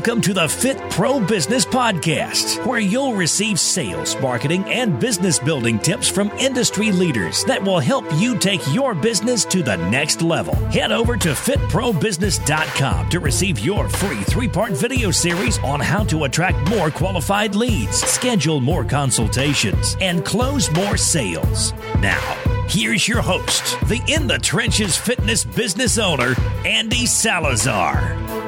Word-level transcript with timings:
Welcome 0.00 0.22
to 0.22 0.32
the 0.32 0.48
Fit 0.48 0.78
Pro 0.88 1.20
Business 1.20 1.66
Podcast, 1.66 2.64
where 2.64 2.80
you'll 2.80 3.12
receive 3.12 3.60
sales, 3.60 4.18
marketing, 4.18 4.64
and 4.64 4.98
business 4.98 5.38
building 5.38 5.78
tips 5.78 6.08
from 6.08 6.30
industry 6.38 6.90
leaders 6.90 7.44
that 7.44 7.62
will 7.62 7.80
help 7.80 8.06
you 8.14 8.38
take 8.38 8.62
your 8.72 8.94
business 8.94 9.44
to 9.44 9.62
the 9.62 9.76
next 9.76 10.22
level. 10.22 10.54
Head 10.70 10.90
over 10.90 11.18
to 11.18 11.28
fitprobusiness.com 11.32 13.10
to 13.10 13.20
receive 13.20 13.58
your 13.58 13.90
free 13.90 14.22
three 14.22 14.48
part 14.48 14.72
video 14.72 15.10
series 15.10 15.58
on 15.58 15.80
how 15.80 16.02
to 16.04 16.24
attract 16.24 16.70
more 16.70 16.90
qualified 16.90 17.54
leads, 17.54 18.00
schedule 18.00 18.58
more 18.58 18.86
consultations, 18.86 19.98
and 20.00 20.24
close 20.24 20.70
more 20.72 20.96
sales. 20.96 21.74
Now, 21.98 22.38
here's 22.70 23.06
your 23.06 23.20
host, 23.20 23.78
the 23.86 24.02
In 24.08 24.26
the 24.26 24.38
Trenches 24.38 24.96
fitness 24.96 25.44
business 25.44 25.98
owner, 25.98 26.34
Andy 26.64 27.04
Salazar. 27.04 28.39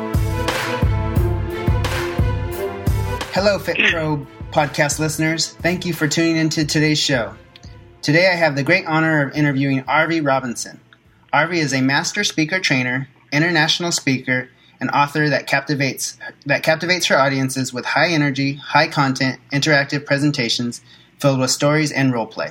Hello, 3.32 3.58
FitPro 3.58 4.26
podcast 4.50 4.98
listeners. 4.98 5.54
Thank 5.54 5.86
you 5.86 5.94
for 5.94 6.06
tuning 6.06 6.36
into 6.36 6.66
today's 6.66 7.00
show. 7.00 7.34
Today 8.02 8.28
I 8.30 8.34
have 8.34 8.56
the 8.56 8.62
great 8.62 8.84
honor 8.86 9.26
of 9.26 9.34
interviewing 9.34 9.84
Arvee 9.84 10.22
Robinson. 10.22 10.78
Arvee 11.32 11.56
is 11.56 11.72
a 11.72 11.80
master 11.80 12.24
speaker 12.24 12.60
trainer, 12.60 13.08
international 13.32 13.90
speaker, 13.90 14.50
and 14.80 14.90
author 14.90 15.30
that 15.30 15.46
captivates 15.46 16.18
that 16.44 16.62
captivates 16.62 17.06
her 17.06 17.16
audiences 17.16 17.72
with 17.72 17.86
high 17.86 18.10
energy, 18.10 18.56
high 18.56 18.88
content, 18.88 19.40
interactive 19.50 20.04
presentations 20.04 20.82
filled 21.18 21.40
with 21.40 21.50
stories 21.50 21.90
and 21.90 22.12
role 22.12 22.26
play. 22.26 22.50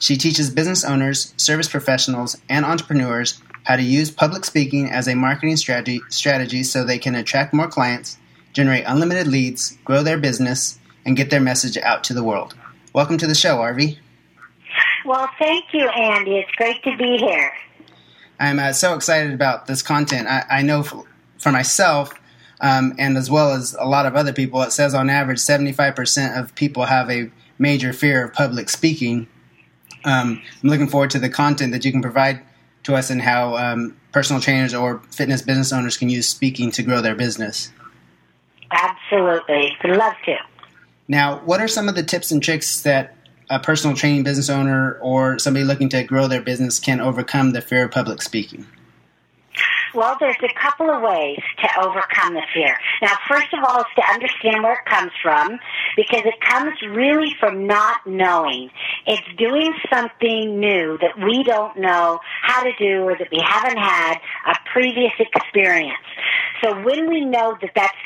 She 0.00 0.16
teaches 0.16 0.50
business 0.50 0.84
owners, 0.84 1.32
service 1.36 1.68
professionals, 1.68 2.36
and 2.48 2.64
entrepreneurs 2.64 3.40
how 3.62 3.76
to 3.76 3.82
use 3.82 4.10
public 4.10 4.44
speaking 4.44 4.90
as 4.90 5.06
a 5.06 5.14
marketing 5.14 5.56
strategy, 5.58 6.00
strategy 6.08 6.64
so 6.64 6.82
they 6.82 6.98
can 6.98 7.14
attract 7.14 7.54
more 7.54 7.68
clients 7.68 8.18
generate 8.52 8.84
unlimited 8.86 9.26
leads, 9.26 9.76
grow 9.84 10.02
their 10.02 10.18
business, 10.18 10.78
and 11.04 11.16
get 11.16 11.30
their 11.30 11.40
message 11.40 11.76
out 11.78 12.04
to 12.04 12.14
the 12.14 12.22
world. 12.22 12.54
Welcome 12.92 13.18
to 13.18 13.26
the 13.26 13.34
show, 13.34 13.58
Arvee. 13.58 13.98
Well, 15.04 15.28
thank 15.38 15.72
you, 15.72 15.88
Andy. 15.88 16.38
It's 16.38 16.52
great 16.52 16.82
to 16.82 16.96
be 16.96 17.16
here. 17.16 17.52
I'm 18.40 18.58
uh, 18.58 18.72
so 18.72 18.94
excited 18.94 19.32
about 19.32 19.66
this 19.66 19.82
content. 19.82 20.28
I, 20.28 20.44
I 20.50 20.62
know 20.62 20.82
for, 20.82 21.04
for 21.38 21.50
myself, 21.50 22.12
um, 22.60 22.94
and 22.98 23.16
as 23.16 23.30
well 23.30 23.52
as 23.52 23.76
a 23.78 23.86
lot 23.86 24.06
of 24.06 24.16
other 24.16 24.32
people, 24.32 24.62
it 24.62 24.72
says 24.72 24.94
on 24.94 25.10
average 25.10 25.38
75% 25.38 26.38
of 26.38 26.54
people 26.54 26.84
have 26.84 27.10
a 27.10 27.30
major 27.58 27.92
fear 27.92 28.24
of 28.24 28.32
public 28.32 28.68
speaking. 28.68 29.28
Um, 30.04 30.42
I'm 30.62 30.68
looking 30.68 30.88
forward 30.88 31.10
to 31.10 31.18
the 31.18 31.28
content 31.28 31.72
that 31.72 31.84
you 31.84 31.92
can 31.92 32.02
provide 32.02 32.40
to 32.84 32.94
us 32.94 33.10
and 33.10 33.20
how 33.20 33.56
um, 33.56 33.96
personal 34.12 34.40
trainers 34.40 34.74
or 34.74 35.00
fitness 35.10 35.42
business 35.42 35.72
owners 35.72 35.96
can 35.96 36.08
use 36.08 36.28
speaking 36.28 36.70
to 36.72 36.82
grow 36.82 37.00
their 37.00 37.14
business. 37.14 37.72
Absolutely. 38.70 39.76
Love 39.84 40.14
to. 40.24 40.36
Now, 41.08 41.38
what 41.40 41.60
are 41.60 41.68
some 41.68 41.88
of 41.88 41.94
the 41.94 42.02
tips 42.02 42.30
and 42.30 42.42
tricks 42.42 42.82
that 42.82 43.14
a 43.50 43.58
personal 43.58 43.96
training 43.96 44.24
business 44.24 44.50
owner 44.50 44.98
or 45.00 45.38
somebody 45.38 45.64
looking 45.64 45.88
to 45.88 46.04
grow 46.04 46.28
their 46.28 46.42
business 46.42 46.78
can 46.78 47.00
overcome 47.00 47.52
the 47.52 47.62
fear 47.62 47.84
of 47.84 47.90
public 47.90 48.20
speaking? 48.20 48.66
Well, 49.94 50.18
there's 50.20 50.36
a 50.42 50.52
couple 50.60 50.90
of 50.90 51.00
ways 51.00 51.40
to 51.62 51.80
overcome 51.80 52.34
the 52.34 52.42
fear. 52.52 52.76
Now, 53.00 53.14
first 53.26 53.48
of 53.54 53.64
all, 53.64 53.80
is 53.80 53.86
to 53.96 54.02
understand 54.12 54.62
where 54.62 54.74
it 54.74 54.84
comes 54.84 55.12
from, 55.22 55.58
because 55.96 56.22
it 56.26 56.38
comes 56.42 56.74
really 56.82 57.34
from 57.40 57.66
not 57.66 58.06
knowing. 58.06 58.70
It's 59.06 59.26
doing 59.38 59.72
something 59.90 60.60
new 60.60 60.98
that 61.00 61.18
we 61.18 61.42
don't 61.42 61.78
know 61.78 62.20
how 62.42 62.64
to 62.64 62.72
do 62.78 63.04
or 63.04 63.16
that 63.16 63.28
we 63.32 63.42
haven't 63.42 63.78
had 63.78 64.18
a 64.46 64.56
previous 64.70 65.12
experience. 65.18 65.96
So 66.62 66.82
when 66.82 67.08
we 67.08 67.24
know 67.24 67.56
that 67.62 67.70
that's 67.74 67.96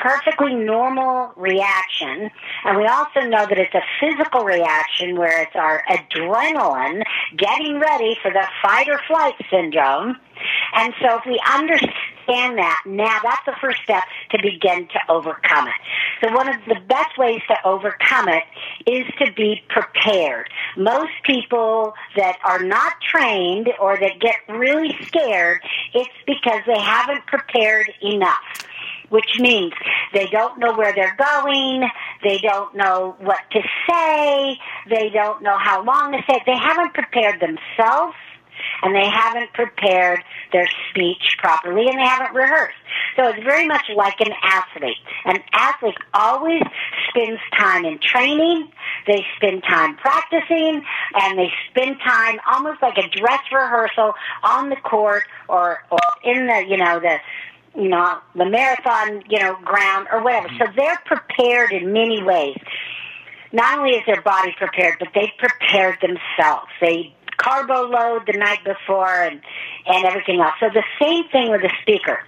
perfectly 0.00 0.54
normal 0.54 1.32
reaction, 1.36 2.30
and 2.64 2.76
we 2.78 2.86
also 2.86 3.20
know 3.20 3.46
that 3.46 3.58
it's 3.58 3.74
a 3.74 3.82
physical 4.00 4.44
reaction 4.44 5.16
where 5.16 5.42
it's 5.42 5.56
our 5.56 5.82
adrenaline 5.88 7.02
getting 7.36 7.78
ready 7.78 8.16
for 8.22 8.30
the 8.30 8.46
fight 8.62 8.88
or 8.88 9.00
flight 9.06 9.34
syndrome, 9.50 10.16
and 10.74 10.94
so 11.00 11.18
if 11.18 11.26
we 11.26 11.40
understand 11.52 12.58
that, 12.58 12.82
now 12.86 13.18
that's 13.22 13.44
the 13.44 13.54
first 13.60 13.82
step 13.82 14.04
to 14.30 14.38
begin 14.40 14.86
to 14.88 14.98
overcome 15.08 15.68
it. 15.68 15.74
So 16.22 16.32
one 16.32 16.48
of 16.48 16.56
the 16.66 16.80
best 16.86 17.18
ways 17.18 17.40
to 17.48 17.56
overcome 17.66 18.28
it 18.28 18.44
is 18.86 19.06
to 19.18 19.32
be 19.32 19.62
prepared. 19.68 20.48
Most 20.76 21.12
people 21.24 21.94
that 22.16 22.38
are 22.44 22.62
not 22.62 22.94
trained 23.00 23.68
or 23.80 23.98
that 23.98 24.20
get 24.20 24.36
really 24.48 24.96
scared, 25.06 25.60
it's 25.92 26.10
because 26.26 26.62
they 26.66 26.80
haven't 26.80 27.26
prepared 27.26 27.90
enough 28.02 28.66
which 29.10 29.38
means 29.38 29.72
they 30.14 30.26
don't 30.26 30.58
know 30.58 30.74
where 30.74 30.92
they're 30.94 31.16
going, 31.16 31.88
they 32.24 32.38
don't 32.38 32.74
know 32.74 33.16
what 33.20 33.38
to 33.52 33.60
say, 33.88 34.58
they 34.88 35.10
don't 35.10 35.42
know 35.42 35.58
how 35.58 35.84
long 35.84 36.12
to 36.12 36.18
say 36.28 36.40
they 36.46 36.56
haven't 36.56 36.94
prepared 36.94 37.40
themselves 37.40 38.16
and 38.82 38.94
they 38.94 39.08
haven't 39.08 39.52
prepared 39.52 40.22
their 40.52 40.68
speech 40.90 41.36
properly 41.38 41.86
and 41.88 41.98
they 41.98 42.06
haven't 42.06 42.34
rehearsed. 42.34 42.76
So 43.16 43.28
it's 43.28 43.42
very 43.42 43.66
much 43.66 43.84
like 43.94 44.20
an 44.20 44.32
athlete. 44.42 44.96
An 45.24 45.38
athlete 45.52 45.96
always 46.14 46.62
spends 47.08 47.40
time 47.58 47.84
in 47.84 47.98
training, 47.98 48.70
they 49.06 49.24
spend 49.36 49.62
time 49.62 49.96
practicing, 49.96 50.82
and 51.14 51.38
they 51.38 51.50
spend 51.70 51.96
time 52.06 52.38
almost 52.50 52.82
like 52.82 52.96
a 52.98 53.08
dress 53.08 53.40
rehearsal 53.52 54.14
on 54.42 54.70
the 54.70 54.76
court 54.76 55.24
or, 55.48 55.78
or 55.90 55.98
in 56.24 56.46
the, 56.46 56.64
you 56.68 56.76
know, 56.76 57.00
the 57.00 57.18
you 57.74 57.88
know, 57.88 58.18
the 58.34 58.46
marathon, 58.46 59.22
you 59.28 59.38
know, 59.38 59.56
ground 59.64 60.08
or 60.12 60.22
whatever. 60.22 60.48
So 60.58 60.64
mm-hmm. 60.64 60.76
they're 60.76 61.00
prepared 61.06 61.72
in 61.72 61.92
many 61.92 62.22
ways. 62.22 62.58
Not 63.52 63.78
only 63.78 63.92
is 63.92 64.02
their 64.06 64.22
body 64.22 64.54
prepared, 64.56 64.98
but 64.98 65.08
they've 65.14 65.36
prepared 65.38 65.98
themselves. 66.00 66.68
They 66.80 67.14
carbo 67.36 67.88
load 67.88 68.22
the 68.26 68.38
night 68.38 68.60
before 68.64 69.22
and, 69.22 69.40
and 69.86 70.04
everything 70.04 70.40
else. 70.40 70.54
So 70.60 70.68
the 70.72 70.84
same 71.00 71.28
thing 71.30 71.50
with 71.50 71.62
the 71.62 71.72
speaker. 71.82 72.20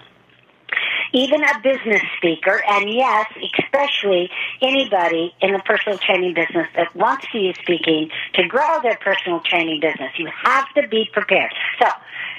Even 1.12 1.42
a 1.44 1.60
business 1.62 2.02
speaker, 2.16 2.62
and 2.66 2.92
yes, 2.92 3.26
especially 3.60 4.30
anybody 4.62 5.34
in 5.40 5.52
the 5.52 5.58
personal 5.60 5.98
training 5.98 6.34
business 6.34 6.68
that 6.74 6.94
wants 6.96 7.26
to 7.32 7.38
use 7.38 7.56
speaking 7.60 8.10
to 8.34 8.46
grow 8.46 8.80
their 8.82 8.96
personal 8.96 9.40
training 9.40 9.80
business, 9.80 10.12
you 10.16 10.28
have 10.44 10.72
to 10.74 10.88
be 10.88 11.08
prepared. 11.12 11.52
So, 11.80 11.88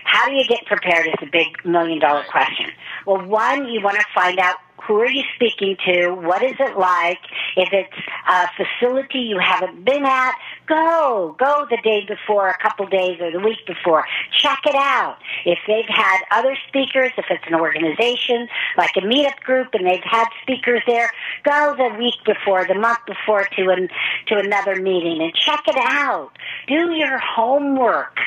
how 0.05 0.27
do 0.27 0.35
you 0.35 0.45
get 0.45 0.65
prepared 0.65 1.07
is 1.07 1.13
a 1.21 1.25
big 1.25 1.63
million 1.65 1.99
dollar 1.99 2.23
question. 2.29 2.71
Well, 3.05 3.25
one, 3.25 3.67
you 3.67 3.81
want 3.81 3.97
to 3.97 4.05
find 4.13 4.39
out 4.39 4.57
who 4.87 4.99
are 4.99 5.09
you 5.09 5.23
speaking 5.35 5.77
to? 5.85 6.09
What 6.09 6.43
is 6.43 6.55
it 6.59 6.77
like? 6.77 7.19
If 7.55 7.69
it's 7.71 7.93
a 8.27 8.47
facility 8.57 9.19
you 9.19 9.39
haven't 9.39 9.85
been 9.85 10.05
at, 10.05 10.33
go. 10.67 11.35
Go 11.39 11.65
the 11.69 11.77
day 11.83 12.05
before, 12.05 12.49
a 12.49 12.57
couple 12.57 12.85
days, 12.87 13.19
or 13.21 13.31
the 13.31 13.39
week 13.39 13.65
before. 13.65 14.05
Check 14.37 14.59
it 14.65 14.75
out. 14.75 15.17
If 15.45 15.59
they've 15.67 15.87
had 15.87 16.19
other 16.31 16.57
speakers, 16.67 17.11
if 17.17 17.25
it's 17.29 17.43
an 17.47 17.55
organization 17.55 18.47
like 18.77 18.91
a 18.97 19.01
meetup 19.01 19.39
group 19.41 19.69
and 19.73 19.87
they've 19.87 20.03
had 20.03 20.27
speakers 20.41 20.81
there, 20.85 21.09
go 21.43 21.75
the 21.77 21.97
week 21.97 22.15
before, 22.25 22.65
the 22.67 22.75
month 22.75 22.99
before 23.07 23.47
to 23.55 23.69
an, 23.69 23.87
to 24.27 24.37
another 24.37 24.75
meeting 24.75 25.21
and 25.21 25.33
check 25.33 25.63
it 25.67 25.77
out. 25.77 26.31
Do 26.67 26.91
your 26.91 27.19
homework 27.19 28.17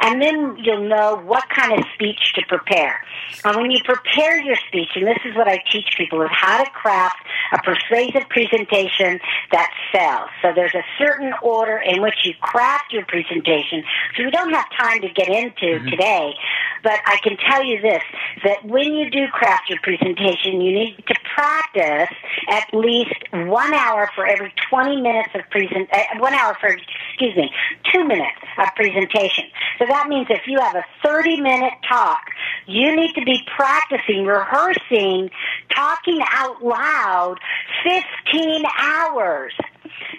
and 0.00 0.20
then 0.20 0.56
you'll 0.58 0.88
know 0.88 1.16
what 1.24 1.44
kind 1.48 1.72
of 1.78 1.84
speech 1.94 2.32
to 2.34 2.42
prepare. 2.46 3.00
And 3.44 3.56
when 3.56 3.70
you 3.70 3.80
prepare 3.84 4.40
your 4.40 4.56
speech, 4.68 4.90
and 4.94 5.06
this 5.06 5.18
is 5.24 5.34
what 5.36 5.48
I 5.48 5.62
teach 5.70 5.94
people, 5.96 6.22
is 6.22 6.30
how 6.32 6.62
to 6.62 6.70
craft 6.70 7.16
a 7.52 7.58
persuasive 7.62 8.28
presentation 8.28 9.20
that 9.52 9.70
sells. 9.92 10.30
So 10.42 10.52
there's 10.54 10.74
a 10.74 10.84
certain 10.98 11.32
order 11.42 11.76
in 11.78 12.02
which 12.02 12.14
you 12.24 12.34
craft 12.40 12.92
your 12.92 13.04
presentation. 13.06 13.84
So 14.16 14.24
we 14.24 14.30
don't 14.30 14.52
have 14.52 14.66
time 14.76 15.00
to 15.02 15.08
get 15.08 15.28
into 15.28 15.78
mm-hmm. 15.78 15.88
today, 15.88 16.34
but 16.82 17.00
I 17.06 17.18
can 17.22 17.36
tell 17.36 17.64
you 17.64 17.80
this, 17.80 18.02
that 18.44 18.64
when 18.64 18.94
you 18.94 19.10
do 19.10 19.26
craft 19.28 19.70
your 19.70 19.78
presentation, 19.82 20.60
you 20.60 20.72
need 20.72 21.04
to 21.06 21.14
practice 21.34 22.14
at 22.48 22.72
least 22.72 23.14
one 23.32 23.74
hour 23.74 24.10
for 24.14 24.26
every 24.26 24.52
20 24.70 25.00
minutes 25.00 25.30
of 25.34 25.42
present, 25.50 25.88
uh, 25.92 26.18
one 26.18 26.34
hour 26.34 26.56
for, 26.60 26.68
excuse 26.68 27.36
me, 27.36 27.50
two 27.92 28.04
minutes 28.04 28.38
of 28.58 28.68
presentation. 28.76 29.44
So 29.78 29.86
that 29.88 30.08
means 30.08 30.26
if 30.30 30.42
you 30.46 30.60
have 30.60 30.76
a 30.76 30.84
30 31.02 31.40
minute 31.40 31.74
talk, 31.88 32.22
you 32.66 32.94
need 32.94 33.13
to 33.14 33.24
be 33.24 33.40
practicing, 33.56 34.24
rehearsing, 34.24 35.30
talking 35.74 36.20
out 36.32 36.62
loud 36.62 37.36
15 37.84 38.64
hours. 38.78 39.52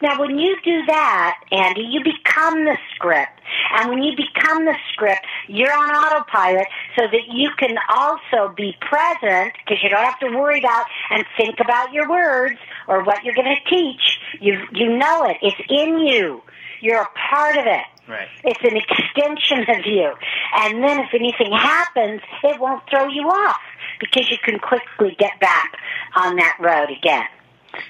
Now, 0.01 0.19
when 0.19 0.37
you 0.37 0.55
do 0.63 0.85
that, 0.87 1.39
Andy, 1.51 1.81
you 1.81 2.03
become 2.03 2.65
the 2.65 2.77
script. 2.93 3.31
And 3.73 3.89
when 3.89 4.03
you 4.03 4.15
become 4.15 4.65
the 4.65 4.75
script, 4.91 5.25
you're 5.47 5.71
on 5.71 5.89
autopilot 5.89 6.67
so 6.97 7.03
that 7.07 7.33
you 7.33 7.49
can 7.57 7.77
also 7.89 8.53
be 8.55 8.75
present 8.81 9.53
because 9.65 9.81
you 9.83 9.89
don't 9.89 10.03
have 10.03 10.19
to 10.19 10.37
worry 10.37 10.59
about 10.59 10.85
and 11.11 11.25
think 11.37 11.59
about 11.59 11.93
your 11.93 12.09
words 12.09 12.57
or 12.87 13.03
what 13.03 13.23
you're 13.23 13.35
going 13.35 13.55
to 13.55 13.69
teach. 13.69 14.19
You, 14.39 14.61
you 14.71 14.97
know 14.97 15.25
it. 15.25 15.37
It's 15.41 15.61
in 15.69 15.99
you. 15.99 16.41
You're 16.85 17.01
a 17.01 17.09
part 17.31 17.57
of 17.57 17.65
it. 17.65 17.85
Right. 18.07 18.27
It's 18.43 18.59
an 18.61 18.77
extension 18.77 19.61
of 19.75 19.85
you. 19.87 20.13
And 20.57 20.83
then 20.83 20.99
if 20.99 21.09
anything 21.15 21.51
happens, 21.51 22.21
it 22.43 22.59
won't 22.59 22.83
throw 22.87 23.07
you 23.07 23.23
off 23.23 23.59
because 23.99 24.29
you 24.29 24.37
can 24.43 24.59
quickly 24.59 25.15
get 25.17 25.39
back 25.39 25.73
on 26.15 26.35
that 26.35 26.57
road 26.59 26.95
again. 26.95 27.25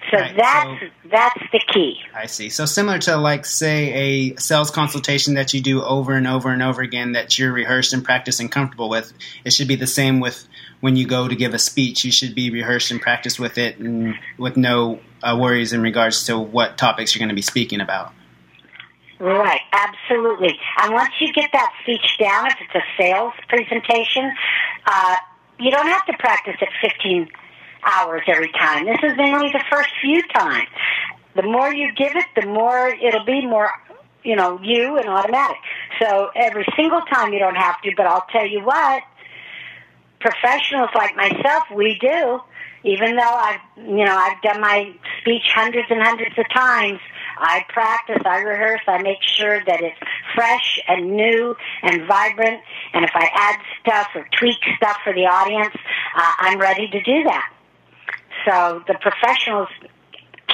So 0.10 0.18
Right, 0.18 0.36
that's 0.38 0.80
so- 0.80 1.10
that's 1.12 1.40
the 1.52 1.60
key. 1.74 2.00
I 2.16 2.28
see. 2.28 2.50
So 2.50 2.66
similar 2.66 3.00
to 3.00 3.18
like 3.18 3.46
say 3.46 4.32
a 4.32 4.36
sales 4.38 4.72
consultation 4.72 5.34
that 5.34 5.54
you 5.54 5.60
do 5.62 5.84
over 5.84 6.14
and 6.14 6.26
over 6.26 6.50
and 6.50 6.64
over 6.64 6.82
again 6.82 7.12
that 7.12 7.38
you're 7.38 7.52
rehearsed 7.52 7.92
and 7.92 8.04
practiced 8.04 8.40
and 8.40 8.50
comfortable 8.50 8.88
with. 8.88 9.12
It 9.44 9.52
should 9.52 9.68
be 9.68 9.76
the 9.76 9.88
same 9.88 10.22
with 10.22 10.48
when 10.80 10.96
you 10.96 11.06
go 11.06 11.28
to 11.28 11.36
give 11.36 11.54
a 11.54 11.60
speech. 11.60 12.06
You 12.06 12.12
should 12.14 12.34
be 12.34 12.50
rehearsed 12.50 12.92
and 12.92 13.02
practiced 13.02 13.40
with 13.40 13.58
it 13.58 13.78
and 13.78 14.16
with 14.38 14.56
no 14.56 15.02
uh, 15.22 15.38
worries 15.38 15.74
in 15.74 15.82
regards 15.82 16.28
to 16.28 16.40
what 16.40 16.78
topics 16.78 17.14
you're 17.14 17.20
going 17.20 17.30
to 17.30 17.36
be 17.36 17.42
speaking 17.42 17.82
about. 17.82 18.14
Right, 19.20 19.62
absolutely. 19.72 20.60
And 20.82 20.94
once 20.94 21.14
you 21.20 21.32
get 21.32 21.52
that 21.54 21.72
speech 21.84 22.18
down, 22.20 22.48
if 22.48 22.56
it's 22.60 22.76
a 22.76 23.02
sales 23.02 23.34
presentation, 23.48 24.32
uh, 24.86 25.16
you 25.60 25.72
don't 25.72 25.88
have 25.88 26.06
to 26.08 26.14
practice 26.20 26.56
it 26.62 26.70
15 26.82 27.30
hours 27.84 28.24
every 28.28 28.52
time. 28.52 28.86
This 28.86 29.00
is 29.04 29.14
only 29.18 29.52
the 29.52 29.64
first 29.72 29.90
few 30.02 30.22
times. 30.34 30.68
The 31.36 31.44
more 31.44 31.74
you 31.74 31.94
give 31.94 32.16
it, 32.16 32.26
the 32.36 32.48
more 32.48 32.90
it'll 32.90 33.26
be 33.26 33.46
more, 33.46 33.70
you 34.24 34.36
know, 34.36 34.60
you 34.62 34.98
and 34.98 35.08
automatic. 35.08 35.58
So 36.02 36.32
every 36.36 36.66
single 36.76 37.02
time 37.02 37.32
you 37.32 37.40
don't 37.40 37.56
have 37.56 37.82
to, 37.82 37.92
but 37.96 38.06
I'll 38.06 38.26
tell 38.32 38.46
you 38.46 38.64
what, 38.64 39.04
professionals 40.20 40.90
like 40.96 41.16
myself, 41.16 41.64
we 41.74 41.98
do. 42.00 42.42
Even 42.84 43.16
though 43.16 43.22
I've, 43.24 43.60
you 43.78 44.06
know, 44.06 44.16
I've 44.16 44.42
done 44.42 44.62
my 44.62 44.94
speech 45.22 45.44
hundreds 45.54 45.88
and 45.90 46.02
hundreds 46.02 46.38
of 46.38 46.46
times, 46.54 47.00
I 47.38 47.66
practice, 47.70 48.22
I 48.26 48.40
rehearse, 48.40 48.82
I 48.88 49.02
make 49.02 49.22
sure 49.22 49.64
that 49.66 49.82
it's 49.82 49.98
fresh 50.34 50.80
and 50.88 51.16
new 51.16 51.56
and 51.84 52.08
vibrant. 52.08 52.62
And 52.94 53.04
if 53.06 53.12
I 53.14 53.30
add 53.34 53.60
stuff 53.82 54.08
or 54.16 54.28
tweak 54.38 54.58
stuff 54.78 54.98
for 55.04 55.14
the 55.14 55.26
audience, 55.26 55.76
uh, 56.16 56.32
I'm 56.40 56.60
ready 56.60 56.88
to 56.88 57.02
do 57.02 57.24
that. 57.24 57.52
So 58.46 58.84
the 58.88 58.96
professionals 58.96 59.70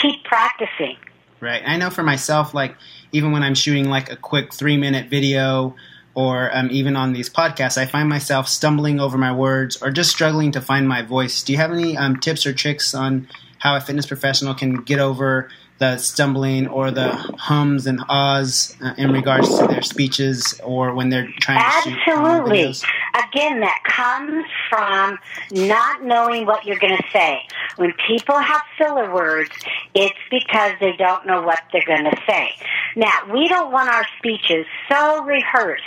keep 0.01 0.23
practicing. 0.23 0.97
Right. 1.39 1.61
I 1.65 1.77
know 1.77 1.89
for 1.89 2.03
myself, 2.03 2.53
like 2.53 2.75
even 3.11 3.31
when 3.31 3.43
I'm 3.43 3.55
shooting 3.55 3.89
like 3.89 4.11
a 4.11 4.15
quick 4.15 4.53
three 4.53 4.77
minute 4.77 5.09
video 5.09 5.75
or 6.13 6.55
um, 6.55 6.69
even 6.71 6.95
on 6.95 7.13
these 7.13 7.29
podcasts, 7.29 7.77
I 7.77 7.85
find 7.85 8.07
myself 8.07 8.47
stumbling 8.47 8.99
over 8.99 9.17
my 9.17 9.31
words 9.31 9.81
or 9.81 9.91
just 9.91 10.11
struggling 10.11 10.51
to 10.53 10.61
find 10.61 10.87
my 10.87 11.01
voice. 11.01 11.41
Do 11.43 11.53
you 11.53 11.57
have 11.57 11.71
any 11.71 11.97
um, 11.97 12.19
tips 12.19 12.45
or 12.45 12.53
tricks 12.53 12.93
on 12.93 13.27
how 13.57 13.75
a 13.75 13.81
fitness 13.81 14.05
professional 14.05 14.53
can 14.53 14.81
get 14.83 14.99
over 14.99 15.49
the 15.81 15.97
stumbling 15.97 16.67
or 16.67 16.91
the 16.91 17.09
hums 17.09 17.87
and 17.87 17.99
ahs 18.07 18.77
uh, 18.83 18.93
in 18.99 19.11
regards 19.11 19.49
to 19.57 19.65
their 19.65 19.81
speeches 19.81 20.61
or 20.63 20.93
when 20.93 21.09
they're 21.09 21.27
trying 21.39 21.57
to 21.57 21.89
shoot 21.89 22.07
um, 22.11 22.23
Absolutely. 22.23 22.75
Again, 23.15 23.61
that 23.61 23.81
comes 23.83 24.45
from 24.69 25.17
not 25.51 26.03
knowing 26.03 26.45
what 26.45 26.65
you're 26.65 26.77
going 26.77 26.95
to 26.95 27.03
say. 27.11 27.41
When 27.77 27.93
people 28.07 28.37
have 28.37 28.61
filler 28.77 29.11
words, 29.11 29.49
it's 29.95 30.19
because 30.29 30.73
they 30.79 30.95
don't 30.97 31.25
know 31.25 31.41
what 31.41 31.63
they're 31.73 31.83
going 31.87 32.05
to 32.05 32.17
say. 32.29 32.51
Now, 32.95 33.33
we 33.33 33.47
don't 33.47 33.71
want 33.71 33.89
our 33.89 34.05
speeches 34.19 34.67
so 34.87 35.23
rehearsed 35.23 35.83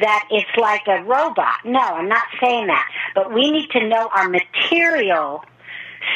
that 0.00 0.28
it's 0.30 0.54
like 0.58 0.82
a 0.86 1.02
robot. 1.04 1.64
No, 1.64 1.80
I'm 1.80 2.08
not 2.10 2.26
saying 2.42 2.66
that. 2.66 2.86
But 3.14 3.32
we 3.32 3.50
need 3.50 3.70
to 3.70 3.88
know 3.88 4.10
our 4.14 4.28
material 4.28 5.44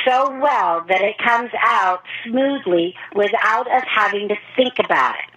so 0.04 0.30
well 0.40 0.84
that 0.88 1.00
it 1.02 1.16
comes 1.18 1.50
out 1.60 2.02
smoothly 2.26 2.94
without 3.14 3.70
us 3.70 3.84
having 3.88 4.28
to 4.28 4.36
think 4.56 4.74
about 4.84 5.14
it. 5.16 5.30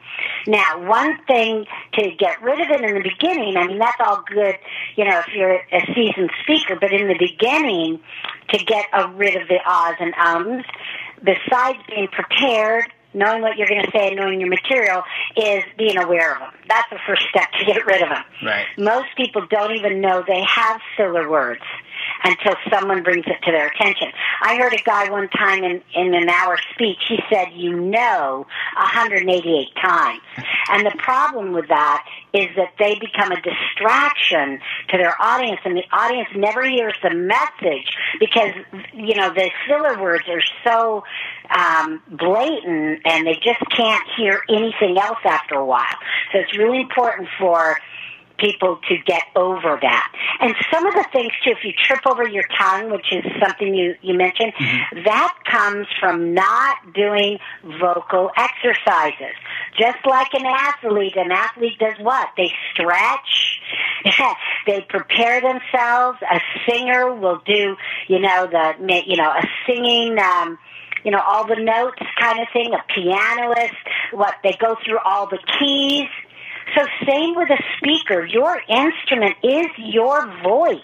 Now, 0.47 0.87
one 0.87 1.17
thing 1.27 1.65
to 1.93 2.11
get 2.17 2.41
rid 2.41 2.59
of 2.59 2.67
it 2.69 2.81
in 2.81 2.95
the 2.95 3.03
beginning, 3.03 3.55
I 3.57 3.67
mean, 3.67 3.77
that's 3.77 3.97
all 3.99 4.23
good, 4.25 4.55
you 4.95 5.05
know, 5.05 5.19
if 5.19 5.27
you're 5.35 5.55
a 5.55 5.93
seasoned 5.93 6.31
speaker, 6.41 6.77
but 6.79 6.91
in 6.91 7.07
the 7.07 7.17
beginning, 7.19 7.99
to 8.49 8.57
get 8.57 8.85
rid 9.15 9.35
of 9.35 9.47
the 9.47 9.59
ahs 9.65 9.95
and 9.99 10.13
ums, 10.15 10.65
besides 11.23 11.79
being 11.87 12.07
prepared, 12.07 12.85
knowing 13.13 13.41
what 13.41 13.57
you're 13.57 13.67
going 13.67 13.83
to 13.83 13.91
say 13.91 14.07
and 14.07 14.15
knowing 14.15 14.39
your 14.39 14.49
material, 14.49 15.03
is 15.35 15.63
being 15.77 15.97
aware 15.97 16.33
of 16.35 16.39
them. 16.39 16.53
That's 16.67 16.89
the 16.89 16.99
first 17.05 17.23
step 17.29 17.51
to 17.59 17.65
get 17.65 17.85
rid 17.85 18.01
of 18.01 18.09
them. 18.09 18.23
Right. 18.43 18.65
Most 18.77 19.07
people 19.17 19.45
don't 19.49 19.75
even 19.75 20.01
know 20.01 20.23
they 20.27 20.43
have 20.47 20.81
filler 20.95 21.29
words 21.29 21.61
until 22.23 22.55
someone 22.71 23.03
brings 23.03 23.25
it 23.27 23.41
to 23.43 23.51
their 23.51 23.67
attention. 23.67 24.09
I 24.41 24.57
heard 24.57 24.73
a 24.73 24.83
guy 24.83 25.09
one 25.09 25.29
time 25.29 25.63
in, 25.63 25.81
in 25.95 26.13
an 26.13 26.29
hour 26.29 26.57
speech, 26.73 26.97
he 27.07 27.19
said, 27.31 27.49
you 27.53 27.79
know, 27.79 28.45
188 28.75 29.67
times. 29.81 30.21
And 30.69 30.85
the 30.85 30.95
problem 30.97 31.53
with 31.53 31.67
that 31.69 32.05
is 32.33 32.47
that 32.55 32.73
they 32.77 32.95
become 32.99 33.31
a 33.31 33.41
distraction 33.41 34.59
to 34.89 34.97
their 34.97 35.19
audience 35.21 35.59
and 35.65 35.75
the 35.77 35.85
audience 35.91 36.29
never 36.35 36.67
hears 36.67 36.95
the 37.01 37.13
message 37.13 37.95
because, 38.19 38.53
you 38.93 39.15
know, 39.15 39.33
the 39.33 39.49
filler 39.67 40.01
words 40.01 40.25
are 40.27 40.43
so 40.63 41.03
um, 41.49 42.01
blatant 42.09 43.01
and 43.05 43.25
they 43.25 43.35
just 43.35 43.61
can't 43.75 44.03
hear 44.17 44.41
anything 44.49 44.97
else 44.97 45.19
after 45.23 45.55
a 45.55 45.65
while. 45.65 45.85
So 46.31 46.39
it's 46.39 46.57
really 46.57 46.81
important 46.81 47.29
for 47.39 47.77
people 48.37 48.79
to 48.89 48.97
get 49.05 49.23
over 49.35 49.77
that. 49.81 50.13
And 50.39 50.55
some 50.71 50.85
of 50.85 50.93
the 50.93 51.05
things 51.11 51.31
too, 51.43 51.51
if 51.51 51.63
you 51.63 51.73
trip 51.73 52.01
over 52.05 52.27
your 52.27 52.45
tongue, 52.57 52.91
which 52.91 53.11
is 53.11 53.23
something 53.41 53.73
you, 53.73 53.95
you 54.01 54.13
mentioned, 54.13 54.53
that 55.05 55.33
comes 55.45 55.87
from 55.99 56.33
not 56.33 56.93
doing 56.93 57.39
vocal 57.79 58.31
exercises. 58.37 59.35
Just 59.77 59.97
like 60.05 60.33
an 60.33 60.45
athlete, 60.45 61.15
an 61.15 61.31
athlete 61.31 61.79
does 61.79 61.95
what? 61.99 62.29
They 62.37 62.51
stretch, 62.73 63.61
they 64.67 64.81
prepare 64.81 65.41
themselves. 65.41 66.19
A 66.31 66.39
singer 66.67 67.13
will 67.13 67.41
do, 67.45 67.75
you 68.07 68.19
know, 68.19 68.47
the, 68.47 69.03
you 69.05 69.17
know, 69.17 69.29
a 69.29 69.43
singing, 69.65 70.17
um, 70.19 70.57
you 71.03 71.11
know, 71.11 71.21
all 71.25 71.47
the 71.47 71.55
notes 71.55 72.01
kind 72.19 72.39
of 72.39 72.47
thing, 72.51 72.73
a 72.73 72.83
pianist, 72.93 73.75
what, 74.11 74.35
they 74.43 74.57
go 74.59 74.75
through 74.85 74.99
all 75.05 75.27
the 75.27 75.39
keys. 75.59 76.07
So 76.75 76.85
same 77.07 77.35
with 77.35 77.49
a 77.49 77.61
speaker. 77.77 78.25
Your 78.25 78.61
instrument 78.67 79.35
is 79.43 79.67
your 79.77 80.27
voice. 80.43 80.79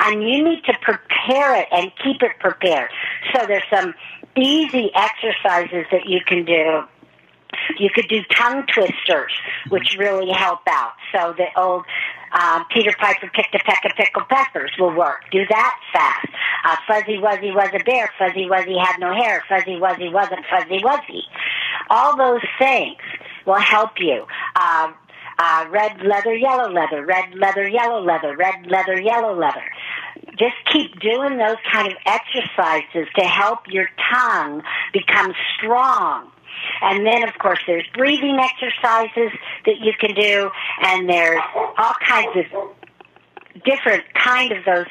And 0.00 0.22
you 0.22 0.44
need 0.44 0.64
to 0.64 0.74
prepare 0.80 1.60
it 1.60 1.68
and 1.72 1.90
keep 2.02 2.22
it 2.22 2.38
prepared. 2.40 2.90
So 3.34 3.46
there's 3.46 3.64
some 3.72 3.94
easy 4.36 4.90
exercises 4.94 5.86
that 5.90 6.06
you 6.06 6.20
can 6.26 6.44
do. 6.44 6.82
You 7.78 7.90
could 7.94 8.08
do 8.08 8.22
tongue 8.30 8.64
twisters, 8.72 9.32
which 9.68 9.96
really 9.98 10.30
help 10.32 10.60
out. 10.68 10.92
So 11.12 11.34
the 11.36 11.46
old 11.60 11.84
um, 12.32 12.64
Peter 12.70 12.94
Piper 12.98 13.30
picked 13.32 13.54
a 13.54 13.58
peck 13.58 13.82
of 13.84 13.92
pickled 13.96 14.28
peppers 14.28 14.70
will 14.78 14.94
work. 14.94 15.24
Do 15.30 15.44
that 15.48 15.80
fast. 15.92 16.28
Uh, 16.64 16.76
fuzzy 16.86 17.16
Wuzzy 17.16 17.54
was 17.54 17.70
a 17.74 17.82
bear. 17.84 18.10
Fuzzy 18.18 18.46
Wuzzy 18.46 18.78
had 18.78 18.98
no 18.98 19.14
hair. 19.14 19.42
Fuzzy 19.48 19.76
Wuzzy 19.76 20.12
wasn't 20.12 20.44
Fuzzy 20.50 20.80
Wuzzy. 20.82 21.22
All 21.90 22.16
those 22.16 22.42
things 22.58 22.98
will 23.48 23.58
help 23.58 23.92
you. 23.98 24.26
Uh, 24.54 24.92
uh, 25.38 25.66
red 25.70 26.00
leather, 26.02 26.34
yellow 26.34 26.70
leather, 26.70 27.04
red 27.04 27.34
leather, 27.34 27.66
yellow 27.68 28.02
leather, 28.02 28.36
red 28.36 28.66
leather, 28.66 29.00
yellow 29.00 29.38
leather. 29.38 29.64
Just 30.36 30.56
keep 30.72 30.98
doing 31.00 31.38
those 31.38 31.56
kind 31.72 31.88
of 31.88 31.94
exercises 32.06 33.06
to 33.16 33.24
help 33.24 33.60
your 33.68 33.88
tongue 34.12 34.62
become 34.92 35.32
strong. 35.56 36.30
And 36.82 37.06
then, 37.06 37.22
of 37.28 37.38
course, 37.38 37.60
there's 37.66 37.86
breathing 37.94 38.38
exercises 38.38 39.30
that 39.64 39.78
you 39.78 39.92
can 39.98 40.14
do, 40.14 40.50
and 40.82 41.08
there's 41.08 41.40
all 41.54 41.94
kinds 42.06 42.36
of 42.36 43.62
different 43.64 44.04
kind 44.14 44.52
of 44.52 44.64
those 44.64 44.86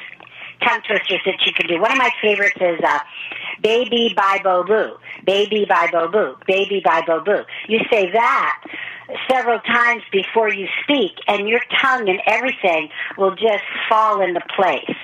tongue 0.64 0.82
twisters 0.88 1.22
that 1.26 1.40
you 1.46 1.54
can 1.54 1.68
do. 1.68 1.80
One 1.82 1.92
of 1.92 1.98
my 1.98 2.12
favorites 2.22 2.58
is 2.60 2.80
uh, 2.84 3.00
Baby 3.62 4.14
by 4.16 4.40
Bo 4.44 4.64
Boo. 4.64 4.98
Baby 5.26 5.66
by 5.68 5.90
Bo 5.92 6.08
Boo. 6.08 6.36
Baby 6.46 6.82
by 6.84 7.02
Bo 7.06 7.22
Boo. 7.22 7.44
You 7.68 7.80
say 7.92 8.12
that 8.12 8.64
several 9.30 9.60
times 9.60 10.04
before 10.12 10.54
you 10.54 10.68
speak, 10.84 11.14
and 11.28 11.48
your 11.48 11.62
tongue 11.82 12.10
and 12.10 12.20
everything 12.26 12.90
will 13.18 13.36
just 13.36 13.64
fall 13.90 14.22
into 14.22 14.42
place. 14.56 14.96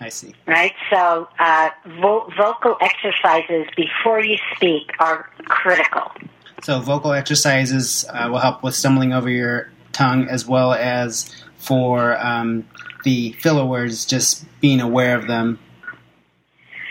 I 0.00 0.08
see. 0.08 0.34
Right? 0.46 0.72
So, 0.90 1.28
uh, 1.38 1.70
vo- 2.00 2.30
vocal 2.36 2.76
exercises 2.80 3.66
before 3.76 4.24
you 4.24 4.38
speak 4.56 4.90
are 4.98 5.30
critical. 5.44 6.10
So 6.62 6.80
vocal 6.80 7.12
exercises 7.12 8.04
uh, 8.08 8.28
will 8.30 8.38
help 8.38 8.62
with 8.62 8.74
stumbling 8.74 9.12
over 9.12 9.28
your 9.28 9.70
tongue 9.92 10.26
as 10.28 10.46
well 10.46 10.72
as 10.72 11.30
for 11.56 12.18
um, 12.18 12.66
the 13.04 13.32
filler 13.32 13.64
words, 13.64 14.06
just 14.06 14.44
being 14.60 14.80
aware 14.80 15.16
of 15.16 15.26
them 15.26 15.58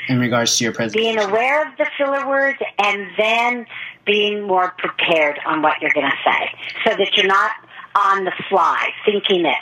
in 0.09 0.19
regards 0.19 0.57
to 0.57 0.65
your 0.65 0.73
presentation. 0.73 1.15
Being 1.15 1.29
aware 1.29 1.65
of 1.65 1.77
the 1.77 1.87
filler 1.97 2.27
words 2.27 2.57
and 2.79 3.07
then 3.17 3.65
being 4.05 4.41
more 4.41 4.73
prepared 4.79 5.39
on 5.45 5.61
what 5.61 5.79
you're 5.81 5.93
going 5.93 6.09
to 6.09 6.17
say 6.25 6.51
so 6.83 6.97
that 6.97 7.15
you're 7.15 7.27
not 7.27 7.51
on 7.95 8.25
the 8.25 8.33
fly 8.49 8.89
thinking 9.05 9.45
it. 9.45 9.57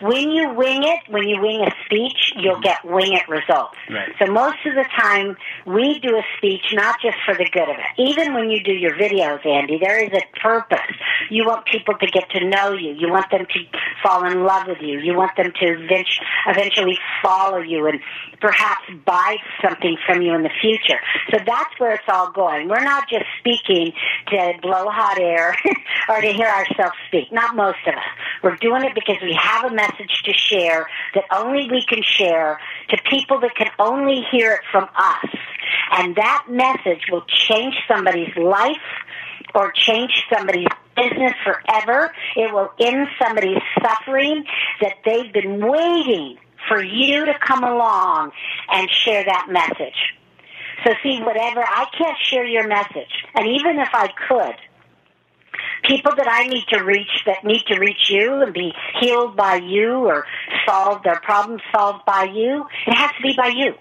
When 0.00 0.30
you 0.30 0.52
wing 0.52 0.82
it, 0.82 1.00
when 1.08 1.26
you 1.28 1.40
wing 1.40 1.62
a 1.62 1.70
speech, 1.84 2.32
you'll 2.36 2.60
get 2.60 2.84
wing 2.84 3.14
it 3.14 3.28
results. 3.28 3.76
Right. 3.90 4.12
So 4.18 4.30
most 4.30 4.58
of 4.66 4.74
the 4.74 4.84
time, 4.98 5.36
we 5.66 5.98
do 6.00 6.16
a 6.16 6.22
speech 6.36 6.64
not 6.72 7.00
just 7.00 7.16
for 7.24 7.34
the 7.34 7.48
good 7.50 7.68
of 7.68 7.76
it. 7.76 8.00
Even 8.00 8.34
when 8.34 8.50
you 8.50 8.62
do 8.62 8.72
your 8.72 8.94
videos, 8.94 9.44
Andy, 9.46 9.78
there 9.80 10.02
is 10.02 10.10
a 10.12 10.38
purpose. 10.40 10.78
You 11.30 11.46
want 11.46 11.66
people 11.66 11.94
to 11.98 12.06
get 12.06 12.28
to 12.30 12.48
know 12.48 12.72
you. 12.72 12.92
You 12.92 13.10
want 13.10 13.30
them 13.30 13.46
to 13.46 13.60
fall 14.02 14.24
in 14.30 14.44
love 14.44 14.66
with 14.66 14.80
you. 14.80 14.98
You 15.00 15.14
want 15.14 15.36
them 15.36 15.52
to 15.60 15.88
eventually 16.46 16.98
follow 17.22 17.58
you 17.58 17.86
and 17.86 18.00
perhaps 18.40 18.84
buy 19.04 19.36
something 19.62 19.96
from 20.06 20.22
you 20.22 20.34
in 20.34 20.42
the 20.42 20.50
future. 20.60 21.00
So 21.30 21.38
that's 21.46 21.78
where 21.78 21.94
it's 21.94 22.04
all 22.08 22.30
going. 22.30 22.68
We're 22.68 22.84
not 22.84 23.08
just 23.08 23.24
speaking 23.40 23.92
to 24.28 24.52
blow 24.62 24.88
hot 24.90 25.18
air 25.18 25.56
or 26.08 26.20
to 26.20 26.32
hear 26.32 26.48
ourselves 26.48 26.96
speak. 27.08 27.32
Not 27.32 27.56
most 27.56 27.65
of 27.68 27.74
us. 27.86 28.02
We're 28.42 28.56
doing 28.56 28.84
it 28.84 28.94
because 28.94 29.16
we 29.22 29.34
have 29.40 29.70
a 29.70 29.74
message 29.74 30.22
to 30.24 30.32
share 30.32 30.88
that 31.14 31.24
only 31.30 31.68
we 31.70 31.84
can 31.84 32.02
share 32.02 32.60
to 32.90 32.96
people 33.10 33.40
that 33.40 33.54
can 33.56 33.70
only 33.78 34.22
hear 34.30 34.52
it 34.52 34.60
from 34.70 34.88
us. 34.96 35.26
And 35.92 36.16
that 36.16 36.46
message 36.48 37.04
will 37.10 37.24
change 37.26 37.74
somebody's 37.88 38.34
life 38.36 38.76
or 39.54 39.72
change 39.72 40.24
somebody's 40.32 40.68
business 40.96 41.34
forever. 41.44 42.12
It 42.36 42.52
will 42.52 42.70
end 42.80 43.08
somebody's 43.20 43.62
suffering 43.82 44.44
that 44.80 44.96
they've 45.04 45.32
been 45.32 45.60
waiting 45.60 46.38
for 46.68 46.82
you 46.82 47.26
to 47.26 47.34
come 47.38 47.62
along 47.62 48.32
and 48.70 48.90
share 48.90 49.24
that 49.24 49.46
message. 49.50 50.14
So 50.84 50.92
see, 51.02 51.20
whatever, 51.22 51.62
I 51.62 51.86
can't 51.96 52.18
share 52.22 52.44
your 52.44 52.66
message. 52.66 53.24
And 53.34 53.46
even 53.46 53.78
if 53.78 53.88
I 53.92 54.08
could, 54.28 54.56
people 55.84 56.12
that 56.16 56.28
I 56.28 56.46
need 56.46 56.64
to 56.68 56.82
reach 56.82 57.24
that 57.26 57.44
need 57.44 57.64
to 57.66 57.78
reach 57.78 58.10
you 58.10 58.42
and 58.42 58.52
be 58.52 58.72
healed 59.00 59.36
by 59.36 59.56
you 59.56 60.06
or 60.06 60.26
solve 60.66 61.02
their 61.02 61.20
problems 61.20 61.62
solved 61.74 62.04
by 62.04 62.24
you, 62.24 62.66
it 62.86 62.94
has 62.94 63.10
to 63.16 63.22
be 63.22 63.34
by 63.36 63.48
you. 63.48 63.74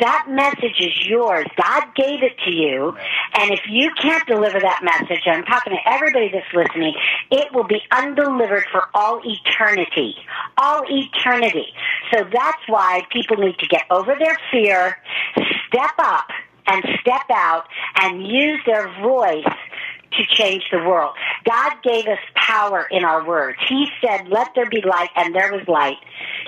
That 0.00 0.26
message 0.28 0.78
is 0.80 1.06
yours. 1.06 1.46
God 1.60 1.82
gave 1.96 2.22
it 2.22 2.38
to 2.44 2.54
you. 2.54 2.96
And 3.34 3.50
if 3.50 3.60
you 3.68 3.90
can't 4.00 4.26
deliver 4.26 4.60
that 4.60 4.80
message, 4.82 5.22
I'm 5.26 5.44
talking 5.44 5.72
to 5.72 5.92
everybody 5.92 6.30
that's 6.32 6.46
listening, 6.54 6.94
it 7.30 7.52
will 7.52 7.66
be 7.66 7.80
undelivered 7.90 8.64
for 8.70 8.84
all 8.94 9.20
eternity. 9.24 10.14
All 10.56 10.82
eternity. 10.88 11.66
So 12.12 12.24
that's 12.32 12.62
why 12.68 13.02
people 13.10 13.36
need 13.36 13.58
to 13.58 13.66
get 13.66 13.82
over 13.90 14.14
their 14.18 14.38
fear, 14.52 14.96
step 15.68 15.94
up 15.98 16.28
and 16.68 16.84
step 17.00 17.24
out 17.32 17.64
and 18.00 18.26
use 18.26 18.60
their 18.66 18.88
voice 19.02 19.44
to 20.12 20.24
change 20.26 20.64
the 20.70 20.78
world. 20.78 21.14
God 21.48 21.72
gave 21.82 22.06
us 22.06 22.18
power 22.34 22.86
in 22.90 23.04
our 23.04 23.26
words. 23.26 23.58
He 23.68 23.86
said, 24.00 24.28
let 24.28 24.48
there 24.54 24.68
be 24.68 24.82
light, 24.82 25.10
and 25.16 25.34
there 25.34 25.52
was 25.52 25.66
light. 25.68 25.98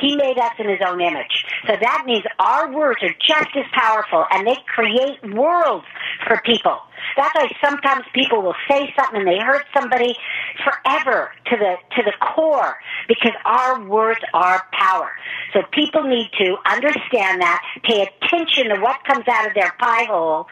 He 0.00 0.16
made 0.16 0.38
us 0.38 0.52
in 0.58 0.68
his 0.68 0.80
own 0.86 1.00
image. 1.00 1.44
So 1.66 1.74
that 1.80 2.02
means 2.06 2.24
our 2.38 2.72
words 2.72 3.02
are 3.02 3.14
just 3.26 3.56
as 3.56 3.66
powerful, 3.72 4.24
and 4.30 4.46
they 4.46 4.56
create 4.66 5.18
worlds 5.34 5.86
for 6.26 6.40
people. 6.44 6.78
That's 7.16 7.34
why 7.34 7.48
sometimes 7.62 8.04
people 8.14 8.42
will 8.42 8.54
say 8.68 8.92
something 8.98 9.20
and 9.20 9.28
they 9.28 9.38
hurt 9.38 9.66
somebody 9.74 10.14
forever 10.64 11.30
to 11.46 11.56
the 11.56 11.76
to 11.96 12.02
the 12.02 12.12
core 12.20 12.76
because 13.08 13.32
our 13.44 13.84
words 13.84 14.20
are 14.34 14.62
power. 14.72 15.10
So 15.52 15.60
people 15.72 16.02
need 16.04 16.30
to 16.38 16.56
understand 16.66 17.42
that, 17.42 17.62
pay 17.82 18.02
attention 18.02 18.68
to 18.74 18.80
what 18.80 19.02
comes 19.04 19.24
out 19.28 19.46
of 19.46 19.54
their 19.54 19.72
pie 19.78 20.04
hole, 20.04 20.46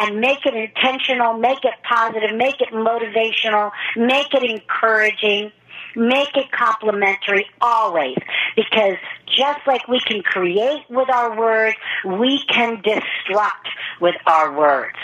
and 0.00 0.20
make 0.20 0.46
it 0.46 0.54
intentional, 0.54 1.38
make 1.38 1.64
it 1.64 1.74
positive, 1.88 2.36
make 2.36 2.60
it 2.60 2.72
motivational, 2.72 3.70
make 3.96 4.32
it 4.34 4.42
encouraging 4.42 5.52
make 5.96 6.36
it 6.36 6.50
complimentary 6.50 7.46
always 7.60 8.16
because 8.56 8.96
just 9.26 9.60
like 9.66 9.86
we 9.88 10.00
can 10.00 10.22
create 10.22 10.82
with 10.90 11.08
our 11.08 11.38
words, 11.38 11.76
we 12.04 12.42
can 12.48 12.82
destruct 12.82 13.68
with 14.00 14.14
our 14.26 14.56
words 14.56 14.96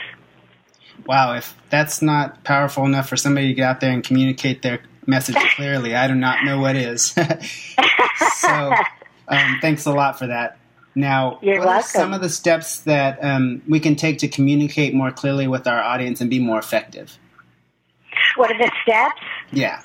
wow, 1.07 1.35
if 1.35 1.55
that's 1.71 2.03
not 2.03 2.45
powerful 2.45 2.85
enough 2.85 3.09
for 3.09 3.17
somebody 3.17 3.49
to 3.49 3.55
get 3.55 3.69
out 3.69 3.81
there 3.81 3.93
and 3.93 4.05
communicate 4.05 4.63
their 4.63 4.81
message 5.07 5.37
clearly, 5.57 5.95
I 5.95 6.09
do 6.09 6.15
not 6.15 6.45
know 6.45 6.61
what 6.61 6.77
is. 6.77 7.03
so, 8.41 8.73
um, 9.29 9.59
thanks 9.61 9.87
a 9.87 9.93
lot 9.93 10.19
for 10.19 10.27
that. 10.29 10.59
Now, 10.95 11.39
You're 11.41 11.59
what 11.59 11.67
welcome. 11.67 11.79
are 11.79 11.83
some 11.83 12.15
of 12.15 12.21
the 12.21 12.29
steps 12.29 12.81
that 12.81 13.23
um, 13.23 13.63
we 13.69 13.81
can 13.81 13.95
take 13.97 14.19
to 14.19 14.29
communicate 14.29 14.93
more 14.93 15.13
clearly 15.13 15.47
with 15.47 15.67
our 15.67 15.81
audience 15.81 16.21
and 16.21 16.29
be 16.29 16.41
more 16.41 16.59
effective? 16.59 17.17
What 18.37 18.51
are 18.51 18.59
the 18.59 18.71
steps? 18.83 19.21
Yeah. 19.53 19.81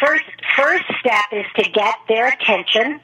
First, 0.00 0.24
first 0.56 0.84
step 1.00 1.24
is 1.32 1.46
to 1.56 1.70
get 1.70 1.96
their 2.08 2.28
attention 2.28 3.00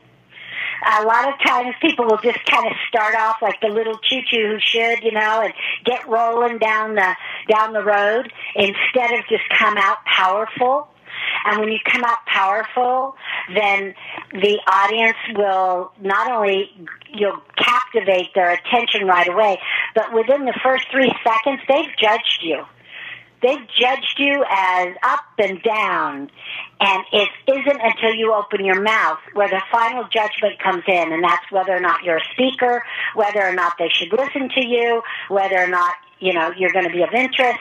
a 0.86 1.04
lot 1.04 1.28
of 1.28 1.34
times 1.40 1.74
people 1.80 2.06
will 2.06 2.20
just 2.22 2.44
kind 2.46 2.66
of 2.66 2.72
start 2.88 3.14
off 3.14 3.36
like 3.42 3.60
the 3.60 3.68
little 3.68 3.98
choo 3.98 4.20
choo 4.26 4.48
who 4.48 4.58
should, 4.60 5.02
you 5.02 5.12
know, 5.12 5.42
and 5.42 5.52
get 5.84 6.08
rolling 6.08 6.58
down 6.58 6.94
the 6.94 7.16
down 7.48 7.72
the 7.72 7.82
road 7.82 8.32
instead 8.54 9.12
of 9.18 9.26
just 9.28 9.48
come 9.58 9.76
out 9.76 9.98
powerful. 10.04 10.88
And 11.44 11.60
when 11.60 11.70
you 11.70 11.78
come 11.84 12.04
out 12.04 12.18
powerful, 12.26 13.16
then 13.54 13.94
the 14.32 14.58
audience 14.66 15.16
will 15.34 15.92
not 16.00 16.30
only 16.30 16.70
you'll 17.12 17.42
captivate 17.56 18.34
their 18.34 18.52
attention 18.52 19.06
right 19.06 19.28
away, 19.28 19.58
but 19.94 20.12
within 20.14 20.44
the 20.44 20.58
first 20.62 20.86
three 20.90 21.12
seconds 21.24 21.60
they've 21.68 21.96
judged 21.98 22.40
you. 22.42 22.64
They've 23.42 23.66
judged 23.78 24.16
you 24.18 24.44
as 24.48 24.94
up 25.02 25.24
and 25.38 25.62
down. 25.62 26.30
And 26.80 27.04
it 27.12 27.28
isn't 27.46 27.80
until 27.82 28.14
you 28.14 28.34
open 28.34 28.64
your 28.64 28.80
mouth 28.80 29.18
where 29.34 29.48
the 29.48 29.62
final 29.70 30.04
judgment 30.04 30.58
comes 30.62 30.82
in, 30.86 31.12
and 31.12 31.22
that's 31.22 31.50
whether 31.50 31.76
or 31.76 31.80
not 31.80 32.02
you're 32.04 32.18
a 32.18 32.24
speaker, 32.32 32.82
whether 33.14 33.42
or 33.42 33.54
not 33.54 33.74
they 33.78 33.88
should 33.88 34.12
listen 34.12 34.48
to 34.54 34.66
you, 34.66 35.02
whether 35.28 35.56
or 35.56 35.68
not, 35.68 35.94
you 36.20 36.32
know, 36.32 36.52
you're 36.56 36.72
going 36.72 36.86
to 36.86 36.92
be 36.92 37.02
of 37.02 37.12
interest. 37.12 37.60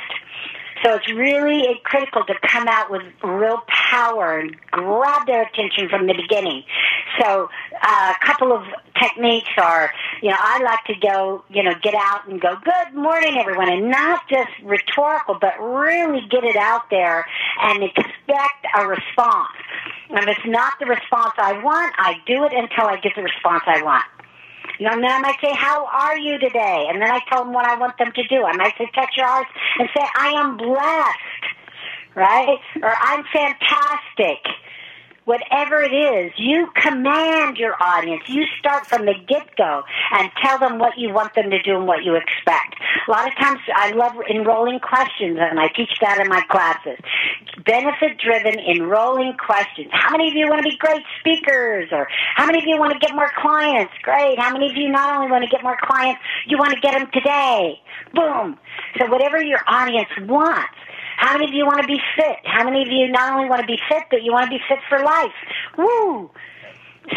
So 0.83 0.93
it's 0.93 1.11
really 1.11 1.81
critical 1.83 2.23
to 2.23 2.33
come 2.47 2.67
out 2.69 2.89
with 2.89 3.01
real 3.21 3.61
power 3.67 4.39
and 4.39 4.55
grab 4.71 5.27
their 5.27 5.43
attention 5.43 5.89
from 5.89 6.07
the 6.07 6.13
beginning. 6.13 6.63
So 7.19 7.49
uh, 7.81 8.13
a 8.15 8.25
couple 8.25 8.53
of 8.53 8.63
techniques 8.97 9.49
are, 9.57 9.91
you 10.21 10.29
know, 10.29 10.37
I 10.37 10.61
like 10.63 10.83
to 10.85 10.95
go, 10.95 11.43
you 11.49 11.63
know, 11.63 11.73
get 11.81 11.93
out 11.95 12.27
and 12.27 12.41
go, 12.41 12.55
good 12.63 12.93
morning, 12.93 13.37
everyone, 13.39 13.69
and 13.69 13.89
not 13.89 14.27
just 14.29 14.49
rhetorical, 14.63 15.37
but 15.39 15.53
really 15.59 16.21
get 16.29 16.43
it 16.43 16.55
out 16.55 16.89
there 16.89 17.25
and 17.61 17.83
expect 17.83 18.67
a 18.77 18.87
response. 18.87 19.55
And 20.09 20.19
if 20.19 20.37
it's 20.37 20.47
not 20.47 20.73
the 20.79 20.87
response 20.87 21.33
I 21.37 21.63
want, 21.63 21.93
I 21.97 22.15
do 22.25 22.43
it 22.43 22.53
until 22.53 22.85
I 22.85 22.99
get 23.01 23.13
the 23.15 23.23
response 23.23 23.63
I 23.67 23.81
want. 23.83 24.05
You 24.79 24.87
know, 24.87 24.93
and 24.93 25.03
then 25.03 25.11
I 25.11 25.19
might 25.19 25.37
say, 25.41 25.53
how 25.53 25.85
are 25.85 26.17
you 26.17 26.37
today? 26.39 26.87
And 26.89 27.01
then 27.01 27.11
I 27.11 27.19
tell 27.29 27.43
them 27.43 27.53
what 27.53 27.65
I 27.65 27.77
want 27.77 27.97
them 27.97 28.11
to 28.13 28.23
do. 28.27 28.43
I 28.43 28.55
might 28.55 28.73
say, 28.77 28.89
touch 28.95 29.11
your 29.15 29.27
hearts 29.27 29.49
and 29.77 29.89
say, 29.95 30.03
I 30.15 30.31
am 30.35 30.57
blessed, 30.57 32.15
right? 32.15 32.59
Or 32.81 32.93
I'm 33.01 33.23
fantastic 33.31 34.39
whatever 35.29 35.79
it 35.79 35.93
is, 35.93 36.33
you 36.37 36.67
command 36.81 37.57
your 37.57 37.75
audience. 37.79 38.23
You 38.25 38.45
start 38.57 38.87
from 38.87 39.05
the 39.05 39.13
get 39.27 39.55
go 39.55 39.83
and 40.11 40.31
tell 40.41 40.57
them 40.57 40.79
what 40.79 40.97
you 40.97 41.13
want 41.13 41.35
them 41.35 41.51
to 41.51 41.61
do 41.61 41.77
and 41.77 41.85
what 41.85 42.03
you 42.03 42.15
expect. 42.15 42.81
A 43.07 43.11
lot 43.11 43.27
of 43.27 43.37
times 43.37 43.59
I 43.75 43.91
love 43.91 44.13
enrolling 44.27 44.79
questions 44.79 45.37
and 45.39 45.59
I 45.59 45.67
teach 45.67 45.91
that 46.01 46.19
in 46.19 46.27
my 46.29 46.41
classes. 46.49 46.97
Benefit 47.63 48.17
driven 48.17 48.57
enrolling 48.57 49.37
questions. 49.37 49.89
How 49.91 50.17
many 50.17 50.29
of 50.29 50.33
you 50.33 50.47
want 50.49 50.63
to 50.63 50.67
be 50.67 50.77
great 50.77 51.03
speakers? 51.19 51.89
Or 51.91 52.07
how 52.33 52.47
many 52.47 52.57
of 52.57 52.65
you 52.65 52.79
want 52.79 52.93
to 52.93 52.99
get 52.99 53.13
more 53.13 53.29
clients? 53.37 53.93
Great. 54.01 54.39
How 54.39 54.51
many 54.51 54.71
of 54.71 54.75
you 54.75 54.89
not 54.89 55.15
only 55.15 55.29
want 55.29 55.43
to 55.43 55.49
get 55.49 55.61
more 55.61 55.77
clients, 55.79 56.21
you 56.47 56.57
want 56.57 56.73
to 56.73 56.79
get 56.79 56.97
them 56.97 57.07
today? 57.13 57.79
Boom. 58.15 58.57
So 58.97 59.05
whatever 59.11 59.39
your 59.43 59.61
audience 59.67 60.09
wants 60.21 60.73
how 61.19 61.33
many 61.33 61.49
of 61.49 61.53
you 61.53 61.65
want 61.65 61.81
to 61.81 61.87
be 61.87 61.99
fit? 62.15 62.37
How 62.45 62.63
many 62.63 62.81
of 62.81 62.87
you 62.87 63.09
not 63.09 63.33
only 63.33 63.49
want 63.49 63.59
to 63.59 63.67
be 63.67 63.77
fit, 63.89 64.03
but 64.09 64.23
you 64.23 64.31
want 64.31 64.49
to 64.49 64.57
be 64.57 64.63
fit 64.69 64.79
for 64.87 65.03
life? 65.03 65.33
Woo! 65.77 66.31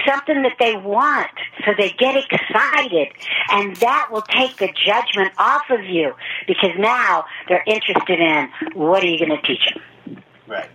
Something 0.04 0.42
that 0.42 0.56
they 0.58 0.74
want, 0.74 1.30
so 1.64 1.70
they 1.78 1.90
get 1.90 2.16
excited, 2.16 3.08
and 3.50 3.76
that 3.76 4.08
will 4.10 4.22
take 4.22 4.56
the 4.56 4.68
judgment 4.84 5.32
off 5.38 5.62
of 5.70 5.84
you 5.84 6.14
because 6.48 6.70
now 6.78 7.26
they're 7.48 7.62
interested 7.64 8.18
in 8.18 8.48
what 8.74 9.04
are 9.04 9.06
you 9.06 9.18
going 9.24 9.40
to 9.40 9.46
teach 9.46 9.72
them. 9.72 10.22
Right. 10.48 10.70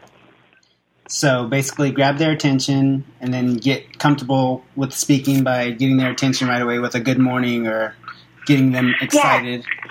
So 1.10 1.48
basically, 1.48 1.92
grab 1.92 2.20
their 2.20 2.32
attention 2.32 3.04
and 3.20 3.34
then 3.34 3.58
get 3.58 4.00
comfortable 4.00 4.64
with 4.78 4.94
speaking 4.94 5.44
by 5.44 5.72
getting 5.72 5.98
their 5.98 6.12
attention 6.12 6.48
right 6.48 6.62
away 6.62 6.80
with 6.80 6.96
a 6.96 7.02
good 7.02 7.20
morning 7.20 7.68
or 7.68 7.94
getting 8.46 8.72
them 8.72 8.96
excited. 9.02 9.66
Yeah 9.66 9.88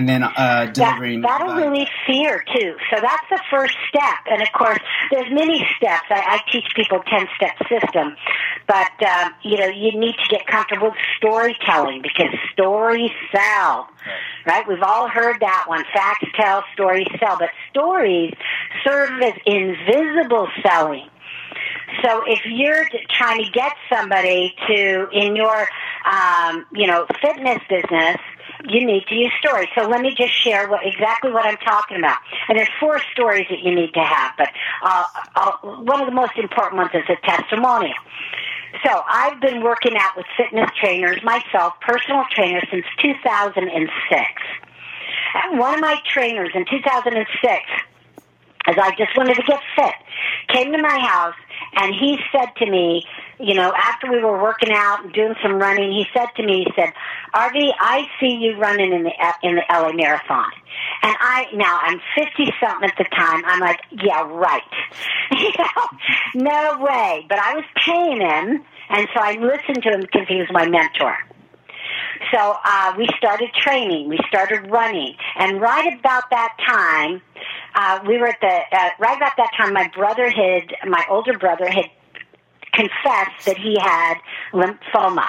and 0.00 0.08
then 0.08 0.22
uh, 0.22 0.70
delivering. 0.72 1.20
That, 1.20 1.44
that'll 1.44 1.54
relieve 1.54 1.88
fear 2.06 2.42
too. 2.56 2.74
So 2.88 2.96
that's 3.02 3.28
the 3.28 3.38
first 3.50 3.76
step. 3.88 4.24
And 4.30 4.40
of 4.40 4.48
course, 4.52 4.78
there's 5.10 5.30
many 5.30 5.58
steps. 5.76 6.06
I, 6.08 6.40
I 6.40 6.50
teach 6.50 6.64
people 6.74 7.02
ten 7.06 7.26
step 7.36 7.52
system, 7.68 8.16
but 8.66 8.90
um, 9.06 9.34
you 9.42 9.58
know 9.58 9.66
you 9.66 9.98
need 9.98 10.14
to 10.14 10.28
get 10.30 10.46
comfortable 10.46 10.88
with 10.88 10.98
storytelling 11.18 12.00
because 12.00 12.32
stories 12.52 13.10
sell. 13.30 13.88
Right. 14.46 14.64
right? 14.64 14.68
We've 14.68 14.82
all 14.82 15.08
heard 15.08 15.40
that 15.40 15.66
one. 15.68 15.84
Facts 15.92 16.26
tell, 16.34 16.64
stories 16.72 17.08
sell, 17.20 17.36
but 17.38 17.50
stories 17.68 18.32
serve 18.82 19.20
as 19.20 19.34
invisible 19.44 20.48
selling. 20.62 21.10
So 22.02 22.22
if 22.26 22.40
you're 22.46 22.88
trying 23.10 23.44
to 23.44 23.50
get 23.50 23.72
somebody 23.92 24.54
to 24.68 25.08
in 25.12 25.36
your 25.36 25.68
um, 26.10 26.64
you 26.72 26.86
know 26.86 27.06
fitness 27.20 27.58
business, 27.68 28.16
you 28.68 28.86
need 28.86 29.06
to 29.08 29.14
use 29.14 29.32
stories. 29.38 29.68
So 29.76 29.88
let 29.88 30.00
me 30.00 30.14
just 30.16 30.32
share 30.32 30.68
what 30.68 30.84
exactly 30.84 31.30
what 31.30 31.46
I'm 31.46 31.56
talking 31.58 31.98
about. 31.98 32.18
And 32.48 32.58
there's 32.58 32.70
four 32.78 33.00
stories 33.12 33.46
that 33.50 33.60
you 33.60 33.74
need 33.74 33.94
to 33.94 34.02
have, 34.02 34.32
but 34.36 34.50
uh, 34.82 35.04
uh, 35.36 35.52
one 35.82 36.00
of 36.00 36.06
the 36.06 36.14
most 36.14 36.36
important 36.36 36.76
ones 36.76 36.90
is 36.94 37.04
a 37.08 37.16
testimonial. 37.26 37.94
So 38.84 39.02
I've 39.08 39.40
been 39.40 39.62
working 39.62 39.96
out 39.96 40.16
with 40.16 40.26
fitness 40.36 40.70
trainers 40.80 41.22
myself, 41.22 41.74
personal 41.80 42.24
trainers, 42.30 42.64
since 42.70 42.84
2006. 43.02 44.24
And 45.34 45.58
one 45.58 45.74
of 45.74 45.80
my 45.80 45.96
trainers 46.06 46.50
in 46.54 46.64
2006, 46.64 47.62
as 48.66 48.76
I 48.78 48.90
just 48.96 49.16
wanted 49.16 49.34
to 49.34 49.42
get 49.42 49.60
fit, 49.76 49.94
came 50.48 50.72
to 50.72 50.78
my 50.82 50.98
house 50.98 51.34
and 51.74 51.94
he 51.94 52.18
said 52.32 52.48
to 52.56 52.70
me, 52.70 53.04
you 53.38 53.54
know, 53.54 53.72
after 53.74 54.10
we 54.10 54.22
were 54.22 54.40
working 54.40 54.72
out 54.72 55.04
and 55.04 55.12
doing 55.12 55.34
some 55.42 55.58
running, 55.58 55.92
he 55.92 56.04
said 56.12 56.26
to 56.36 56.42
me, 56.42 56.64
he 56.64 56.72
said, 56.76 56.92
"Arvee, 57.34 57.72
I 57.78 58.06
see 58.18 58.36
you 58.36 58.56
running 58.58 58.92
in 58.92 59.04
the 59.04 59.12
in 59.42 59.56
the 59.56 59.62
LA 59.70 59.92
Marathon." 59.92 60.50
And 61.02 61.16
I 61.20 61.46
now 61.54 61.78
I'm 61.82 62.00
fifty 62.14 62.52
something 62.60 62.88
at 62.88 62.96
the 62.98 63.04
time. 63.04 63.42
I'm 63.46 63.60
like, 63.60 63.80
yeah, 63.92 64.22
right. 64.28 64.62
you 65.30 65.52
know, 65.58 65.88
no 66.34 66.78
way. 66.80 67.24
But 67.28 67.38
I 67.38 67.54
was 67.54 67.64
paying 67.86 68.20
him, 68.20 68.64
and 68.90 69.08
so 69.14 69.20
I 69.20 69.32
listened 69.32 69.82
to 69.84 69.90
him 69.90 70.00
because 70.00 70.28
he 70.28 70.36
was 70.36 70.48
my 70.50 70.66
mentor. 70.66 71.16
So 72.32 72.56
uh, 72.64 72.94
we 72.96 73.08
started 73.16 73.50
training. 73.54 74.08
We 74.08 74.18
started 74.28 74.70
running, 74.70 75.14
and 75.36 75.60
right 75.60 75.98
about 75.98 76.30
that 76.30 76.56
time, 76.66 77.22
uh, 77.74 78.00
we 78.06 78.18
were 78.18 78.28
at 78.28 78.40
the 78.40 78.60
uh, 78.76 78.88
right 78.98 79.16
about 79.16 79.36
that 79.36 79.50
time. 79.56 79.72
My 79.72 79.88
brother 79.94 80.30
had 80.30 80.74
my 80.88 81.04
older 81.08 81.38
brother 81.38 81.68
had 81.68 81.90
confessed 82.72 83.46
that 83.46 83.58
he 83.58 83.78
had 83.80 84.14
lymphoma. 84.52 85.28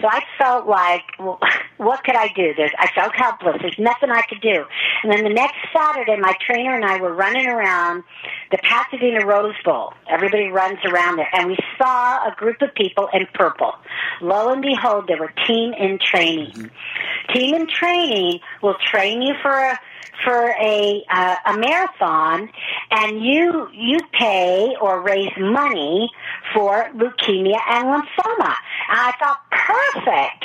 So 0.00 0.08
I 0.08 0.20
felt 0.38 0.66
like, 0.66 1.02
well, 1.18 1.38
what 1.78 2.04
could 2.04 2.16
I 2.16 2.28
do? 2.28 2.52
There's, 2.56 2.72
I 2.78 2.88
felt 2.94 3.12
helpless. 3.14 3.56
There's 3.60 3.78
nothing 3.78 4.10
I 4.10 4.22
could 4.28 4.40
do. 4.40 4.64
And 5.02 5.12
then 5.12 5.24
the 5.24 5.30
next 5.30 5.56
Saturday, 5.74 6.16
my 6.18 6.34
trainer 6.46 6.74
and 6.74 6.84
I 6.84 7.00
were 7.00 7.14
running 7.14 7.46
around 7.46 8.04
the 8.50 8.58
Pasadena 8.58 9.26
Rose 9.26 9.54
Bowl. 9.64 9.92
Everybody 10.08 10.48
runs 10.48 10.78
around 10.84 11.16
there. 11.16 11.28
And 11.32 11.48
we 11.48 11.56
saw 11.78 12.26
a 12.26 12.34
group 12.36 12.62
of 12.62 12.74
people 12.74 13.08
in 13.12 13.26
purple. 13.34 13.72
Lo 14.20 14.52
and 14.52 14.62
behold, 14.62 15.06
they 15.08 15.16
were 15.16 15.32
team 15.46 15.72
in 15.72 15.98
training. 16.02 16.52
Mm-hmm. 16.52 17.34
Team 17.34 17.54
in 17.54 17.66
training 17.68 18.40
will 18.62 18.76
train 18.90 19.22
you 19.22 19.34
for 19.42 19.50
a 19.50 19.78
for 20.24 20.54
a 20.60 21.04
uh, 21.10 21.36
a 21.46 21.58
marathon 21.58 22.48
and 22.90 23.22
you 23.22 23.68
you 23.72 23.98
pay 24.18 24.74
or 24.80 25.02
raise 25.02 25.32
money 25.38 26.10
for 26.54 26.88
leukemia 26.94 27.58
and 27.68 27.86
lymphoma. 27.86 28.54
And 28.88 28.98
I 28.98 29.12
thought 29.18 29.40
perfect. 29.92 30.44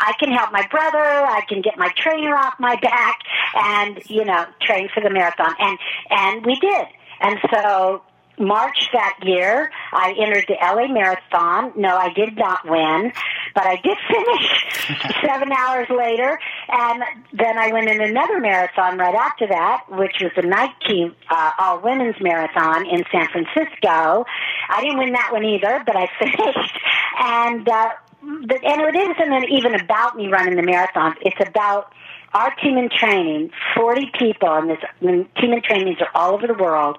I 0.00 0.12
can 0.18 0.32
help 0.32 0.52
my 0.52 0.66
brother, 0.70 0.98
I 0.98 1.42
can 1.48 1.62
get 1.62 1.78
my 1.78 1.88
trainer 1.96 2.34
off 2.36 2.54
my 2.58 2.76
back 2.76 3.20
and, 3.54 4.02
you 4.06 4.24
know, 4.24 4.46
train 4.60 4.88
for 4.92 5.02
the 5.02 5.10
marathon. 5.10 5.54
And 5.58 5.78
and 6.10 6.46
we 6.46 6.56
did. 6.56 6.86
And 7.20 7.38
so 7.52 8.02
March 8.38 8.88
that 8.92 9.18
year, 9.22 9.70
I 9.92 10.14
entered 10.18 10.44
the 10.48 10.56
LA 10.60 10.88
Marathon. 10.88 11.72
No, 11.76 11.96
I 11.96 12.12
did 12.12 12.36
not 12.36 12.68
win, 12.68 13.12
but 13.54 13.66
I 13.66 13.76
did 13.76 13.96
finish 14.08 15.14
seven 15.24 15.52
hours 15.52 15.88
later. 15.90 16.38
And 16.68 17.02
then 17.32 17.58
I 17.58 17.72
went 17.72 17.88
in 17.88 18.00
another 18.00 18.40
marathon 18.40 18.98
right 18.98 19.14
after 19.14 19.46
that, 19.48 19.84
which 19.88 20.16
was 20.20 20.32
the 20.36 20.42
Nike 20.42 21.14
uh, 21.30 21.50
All 21.58 21.80
Women's 21.80 22.16
Marathon 22.20 22.86
in 22.86 23.04
San 23.12 23.28
Francisco. 23.28 24.24
I 24.68 24.80
didn't 24.80 24.98
win 24.98 25.12
that 25.12 25.30
one 25.32 25.44
either, 25.44 25.82
but 25.86 25.96
I 25.96 26.08
finished. 26.18 26.78
And, 27.20 27.68
uh, 27.68 27.90
and 28.24 28.50
it 28.50 28.96
isn't 28.96 29.50
even 29.50 29.74
about 29.74 30.16
me 30.16 30.28
running 30.28 30.56
the 30.56 30.62
marathon. 30.62 31.14
It's 31.20 31.36
about 31.46 31.92
our 32.32 32.54
team 32.56 32.76
in 32.76 32.88
training, 32.90 33.50
40 33.76 34.10
people, 34.18 34.52
and 34.52 34.70
this 34.70 34.78
team 35.00 35.52
in 35.52 35.62
trainings 35.62 35.98
are 36.00 36.10
all 36.14 36.34
over 36.34 36.46
the 36.46 36.54
world, 36.54 36.98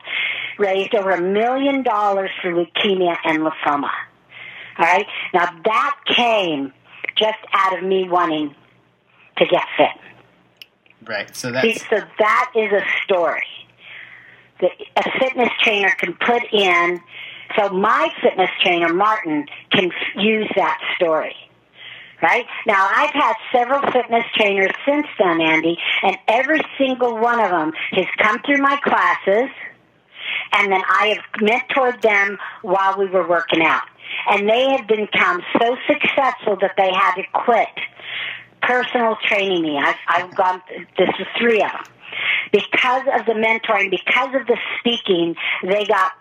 raised 0.58 0.96
over 0.96 1.12
a 1.12 1.22
million 1.22 1.84
dollars 1.84 2.30
for 2.42 2.52
leukemia 2.52 3.18
and 3.26 3.40
lymphoma. 3.40 3.92
All 4.78 4.86
right? 4.86 5.06
Now 5.34 5.50
that 5.66 5.98
came 6.08 6.74
just 7.18 7.40
out 7.54 7.78
of 7.78 7.84
me 7.84 8.08
wanting 8.08 8.56
to 9.38 9.46
get 9.46 9.64
fit. 9.78 11.08
Right. 11.08 11.36
So 11.36 11.52
that's... 11.52 11.82
so 11.90 12.02
that 12.20 12.52
is 12.56 12.72
a 12.72 12.84
story 13.04 13.44
that 14.62 14.72
a 14.96 15.20
fitness 15.20 15.50
trainer 15.62 15.92
can 15.98 16.14
put 16.14 16.44
in. 16.54 17.02
So 17.58 17.70
my 17.70 18.10
fitness 18.22 18.50
trainer, 18.62 18.94
Martin, 18.94 19.46
can 19.72 19.92
use 20.16 20.50
that 20.56 20.80
story 20.96 21.36
right? 22.22 22.46
Now, 22.66 22.88
I've 22.90 23.14
had 23.14 23.34
several 23.52 23.82
fitness 23.92 24.24
trainers 24.36 24.72
since 24.86 25.06
then, 25.20 25.42
Andy, 25.42 25.78
and 26.02 26.18
every 26.28 26.62
single 26.78 27.18
one 27.18 27.40
of 27.40 27.52
them 27.52 27.74
has 27.92 28.06
come 28.18 28.42
through 28.46 28.58
my 28.58 28.78
classes, 28.78 29.50
and 30.54 30.72
then 30.72 30.82
I 30.90 31.16
have 31.16 31.42
mentored 31.42 32.02
them 32.02 32.38
while 32.62 32.98
we 32.98 33.08
were 33.08 33.28
working 33.28 33.62
out. 33.62 33.84
And 34.30 34.50
they 34.50 34.70
have 34.70 34.88
become 34.88 35.42
so 35.62 35.76
successful 35.88 36.58
that 36.62 36.74
they 36.78 36.92
had 36.92 37.16
to 37.16 37.24
quit 37.34 37.68
personal 38.62 39.18
training 39.24 39.62
me. 39.62 39.78
I've, 39.78 39.96
I've 40.08 40.36
gone, 40.36 40.62
this 40.98 41.10
is 41.20 41.28
three 41.38 41.62
of 41.62 41.72
them. 41.72 41.84
Because 42.52 43.04
of 43.20 43.26
the 43.26 43.34
mentoring, 43.34 43.92
because 43.92 44.34
of 44.34 44.48
the 44.48 44.58
speaking, 44.80 45.36
they 45.64 45.86
got 45.86 46.14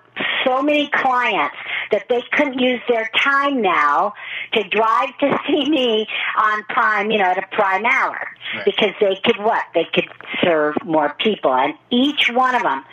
so 0.45 0.63
many 0.63 0.89
clients 0.93 1.57
that 1.91 2.09
they 2.09 2.23
couldn't 2.33 2.59
use 2.59 2.81
their 2.89 3.11
time 3.23 3.63
now 3.63 4.15
to 4.53 4.63
drive 4.65 5.17
to 5.19 5.39
see 5.47 5.69
me 5.69 6.07
on 6.37 6.63
prime, 6.65 7.11
you 7.11 7.19
know, 7.19 7.25
at 7.25 7.39
a 7.39 7.47
prime 7.53 7.85
hour. 7.85 8.19
Right. 8.55 8.65
Because 8.65 8.95
they 9.01 9.19
could 9.25 9.39
what? 9.39 9.65
They 9.75 9.87
could 9.93 10.09
serve 10.43 10.77
more 10.85 11.15
people. 11.19 11.53
And 11.55 11.75
each 11.91 12.31
one 12.33 12.55
of 12.55 12.63
them, 12.63 12.85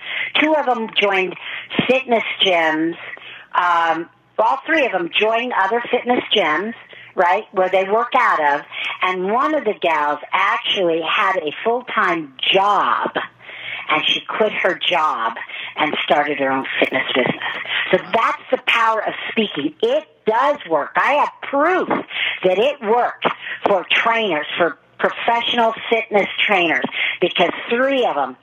two 0.41 0.55
of 0.55 0.65
them 0.65 0.89
joined 0.99 1.35
fitness 1.87 2.23
gyms, 2.43 2.95
um, 3.53 4.09
all 4.39 4.59
three 4.65 4.85
of 4.85 4.91
them 4.91 5.09
joined 5.17 5.53
other 5.53 5.83
fitness 5.91 6.23
gyms 6.35 6.73
right, 7.13 7.43
where 7.51 7.69
they 7.69 7.83
work 7.83 8.11
out 8.17 8.55
of, 8.55 8.65
and 9.01 9.31
one 9.31 9.53
of 9.53 9.65
the 9.65 9.73
gals 9.81 10.19
actually 10.31 11.01
had 11.01 11.35
a 11.37 11.51
full-time 11.63 12.33
job 12.53 13.11
and 13.89 14.03
she 14.07 14.21
quit 14.21 14.53
her 14.53 14.79
job 14.79 15.33
and 15.81 15.95
started 16.03 16.37
her 16.39 16.51
own 16.51 16.65
fitness 16.79 17.03
business. 17.13 17.43
So 17.91 17.97
that's 18.13 18.43
the 18.51 18.59
power 18.67 19.05
of 19.05 19.13
speaking. 19.31 19.75
It 19.81 20.07
does 20.25 20.57
work. 20.69 20.91
I 20.95 21.13
have 21.13 21.31
proof 21.49 21.89
that 22.43 22.57
it 22.57 22.81
works 22.81 23.27
for 23.65 23.85
trainers, 23.91 24.47
for 24.57 24.77
professional 24.99 25.73
fitness 25.89 26.27
trainers, 26.39 26.85
because 27.19 27.51
three 27.69 28.05
of 28.05 28.15
them 28.15 28.37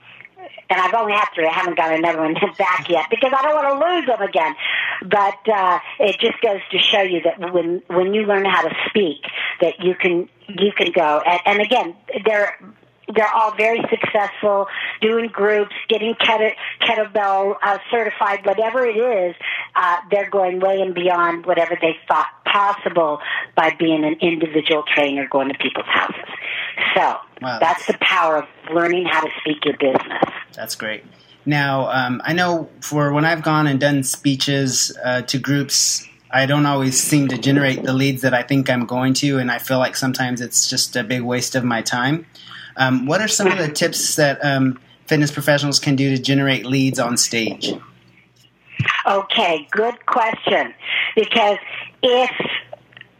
and 0.71 0.81
I've 0.81 0.95
only 0.95 1.13
had 1.13 1.27
three. 1.35 1.47
I 1.47 1.53
haven't 1.53 1.77
got 1.77 1.93
another 1.93 2.21
one 2.21 2.35
back 2.59 2.89
yet 2.89 3.07
because 3.11 3.33
I 3.37 3.43
don't 3.43 3.55
want 3.55 3.81
to 3.81 3.89
lose 3.89 4.07
them 4.07 4.23
again. 4.23 4.55
But 5.03 5.49
uh, 5.49 5.79
it 6.01 6.19
just 6.21 6.41
goes 6.43 6.61
to 6.71 6.79
show 6.79 7.03
you 7.03 7.23
that 7.23 7.53
when 7.53 7.83
when 7.89 8.15
you 8.15 8.23
learn 8.23 8.45
how 8.45 8.63
to 8.63 8.75
speak, 8.89 9.23
that 9.61 9.81
you 9.81 9.95
can 9.95 10.29
you 10.49 10.73
can 10.77 10.93
go. 10.93 11.23
And, 11.25 11.41
and 11.47 11.61
again, 11.61 11.97
they're 12.25 12.59
they're 13.15 13.33
all 13.33 13.55
very 13.57 13.81
successful 13.91 14.67
doing 15.01 15.29
groups, 15.29 15.75
getting 15.89 16.15
kettle, 16.15 16.51
kettlebell 16.83 17.57
uh, 17.63 17.79
certified, 17.91 18.45
whatever 18.45 18.85
it 18.85 18.97
is. 18.97 19.35
Uh, 19.75 19.97
they're 20.11 20.31
going 20.31 20.61
way 20.61 20.81
and 20.81 20.95
beyond 20.95 21.47
whatever 21.47 21.77
they 21.81 21.97
thought 22.07 22.29
possible 22.45 23.21
by 23.57 23.75
being 23.79 24.05
an 24.05 24.17
individual 24.21 24.85
trainer 24.95 25.27
going 25.31 25.49
to 25.49 25.59
people's 25.59 25.87
houses. 25.87 26.29
So 26.95 27.01
wow, 27.01 27.59
that's, 27.59 27.61
that's 27.61 27.87
the 27.87 27.99
power 28.01 28.39
of 28.39 28.49
learning 28.73 29.07
how 29.07 29.23
to 29.23 29.31
speak 29.41 29.65
your 29.65 29.77
business. 29.77 30.23
That's 30.55 30.75
great. 30.75 31.05
Now, 31.47 31.89
um, 31.91 32.21
I 32.25 32.35
know 32.35 32.69
for 32.81 33.13
when 33.13 33.25
I've 33.25 33.43
gone 33.43 33.67
and 33.67 33.81
done 33.81 34.03
speeches 34.03 34.97
uh, 35.03 35.23
to 35.23 35.39
groups, 35.39 36.07
I 36.31 36.45
don't 36.45 36.67
always 36.67 37.01
seem 37.01 37.29
to 37.29 37.39
generate 37.39 37.83
the 37.83 37.95
leads 37.95 38.23
that 38.23 38.35
I 38.35 38.43
think 38.43 38.69
I'm 38.69 38.85
going 38.85 39.15
to, 39.15 39.39
and 39.39 39.51
I 39.51 39.59
feel 39.59 39.79
like 39.79 39.97
sometimes 39.97 40.43
it's 40.43 40.69
just 40.69 40.95
a 40.95 41.03
big 41.03 41.23
waste 41.23 41.55
of 41.55 41.65
my 41.65 41.81
time. 41.81 42.27
Um, 42.79 43.07
what 43.07 43.21
are 43.21 43.29
some 43.29 43.49
of 43.49 43.59
the 43.59 43.69
tips 43.69 44.17
that 44.17 44.43
um, 44.45 44.81
fitness 45.07 45.31
professionals 45.31 45.79
can 45.79 45.97
do 45.97 46.17
to 46.17 46.23
generate 46.23 46.65
leads 46.65 46.99
on 46.99 47.17
stage? 47.17 47.75
Okay, 49.07 49.67
good 49.71 50.07
question. 50.07 50.73
Because 51.15 51.59
if 52.03 52.31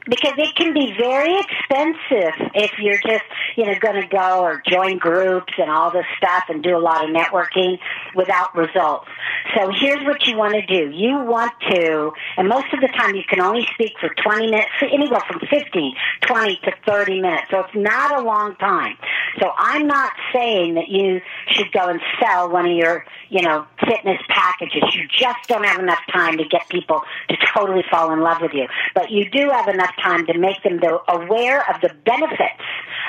because 0.09 0.35
it 0.39 0.55
can 0.57 0.73
be 0.73 0.95
very 0.99 1.39
expensive 1.39 2.51
if 2.55 2.73
you're 2.79 3.01
just 3.07 3.25
you 3.57 3.67
know 3.67 3.75
going 3.81 4.01
to 4.01 4.09
go 4.09 4.41
or 4.41 4.63
join 4.67 4.99
groups 4.99 5.53
and 5.59 5.71
all 5.71 5.91
this 5.91 6.07
stuff 6.17 6.45
and 6.49 6.63
do 6.63 6.77
a 6.77 6.81
lot 6.81 7.05
of 7.05 7.15
networking 7.15 7.79
without 8.15 8.55
results. 8.57 9.09
So 9.57 9.71
here's 9.81 10.05
what 10.05 10.27
you 10.27 10.37
want 10.37 10.55
to 10.55 10.67
do. 10.67 10.91
You 10.91 11.21
want 11.21 11.53
to, 11.71 12.13
and 12.37 12.49
most 12.49 12.67
of 12.73 12.81
the 12.81 12.89
time 12.89 13.15
you 13.15 13.23
can 13.29 13.41
only 13.41 13.67
speak 13.75 13.93
for 14.01 14.11
20 14.23 14.47
minutes, 14.47 14.69
anywhere 14.83 15.23
from 15.27 15.41
15, 15.41 15.95
20 16.21 16.61
to 16.65 16.73
30 16.87 17.21
minutes. 17.21 17.45
So 17.51 17.61
it's 17.61 17.75
not 17.75 18.19
a 18.19 18.23
long 18.23 18.57
time. 18.57 18.97
So 19.41 19.51
I'm 19.57 19.87
not 19.87 20.13
saying 20.35 20.75
that 20.75 20.89
you 20.89 21.21
should 21.51 21.73
go 21.73 21.89
and 21.89 22.01
sell 22.21 22.51
one 22.51 22.67
of 22.67 22.77
your, 22.77 23.05
you 23.31 23.43
know, 23.43 23.67
fitness 23.87 24.21
packages. 24.29 24.83
You 24.95 25.07
just 25.19 25.49
don't 25.49 25.65
have 25.65 25.79
enough 25.79 26.01
time 26.13 26.39
to 26.39 26.45
get 26.45 26.69
people 26.69 27.03
to 27.29 27.37
totally 27.55 27.85
fall 27.91 28.13
in 28.13 28.21
love 28.21 28.39
with 28.41 28.53
you. 28.53 28.67
But 28.95 29.11
you 29.11 29.31
do 29.31 29.51
have 29.51 29.69
enough 29.69 29.95
time 30.03 30.27
to 30.27 30.39
make 30.39 30.63
them 30.63 30.81
aware 31.09 31.69
of 31.71 31.81
the 31.81 31.91
benefits 32.05 32.63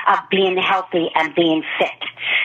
of 0.07 0.19
being 0.29 0.57
healthy 0.57 1.09
and 1.15 1.35
being 1.35 1.63
fit. 1.77 1.89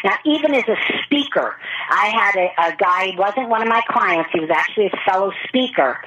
Now, 0.04 0.16
even 0.24 0.54
as 0.54 0.64
a 0.68 0.76
speaker, 1.04 1.56
I 1.88 2.08
had 2.08 2.36
a, 2.36 2.72
a 2.72 2.76
guy, 2.76 3.12
he 3.12 3.16
wasn't 3.16 3.48
one 3.48 3.62
of 3.62 3.68
my 3.68 3.80
clients, 3.88 4.30
he 4.32 4.40
was 4.40 4.50
actually 4.50 4.86
a 4.86 5.10
fellow 5.10 5.32
speaker 5.48 5.98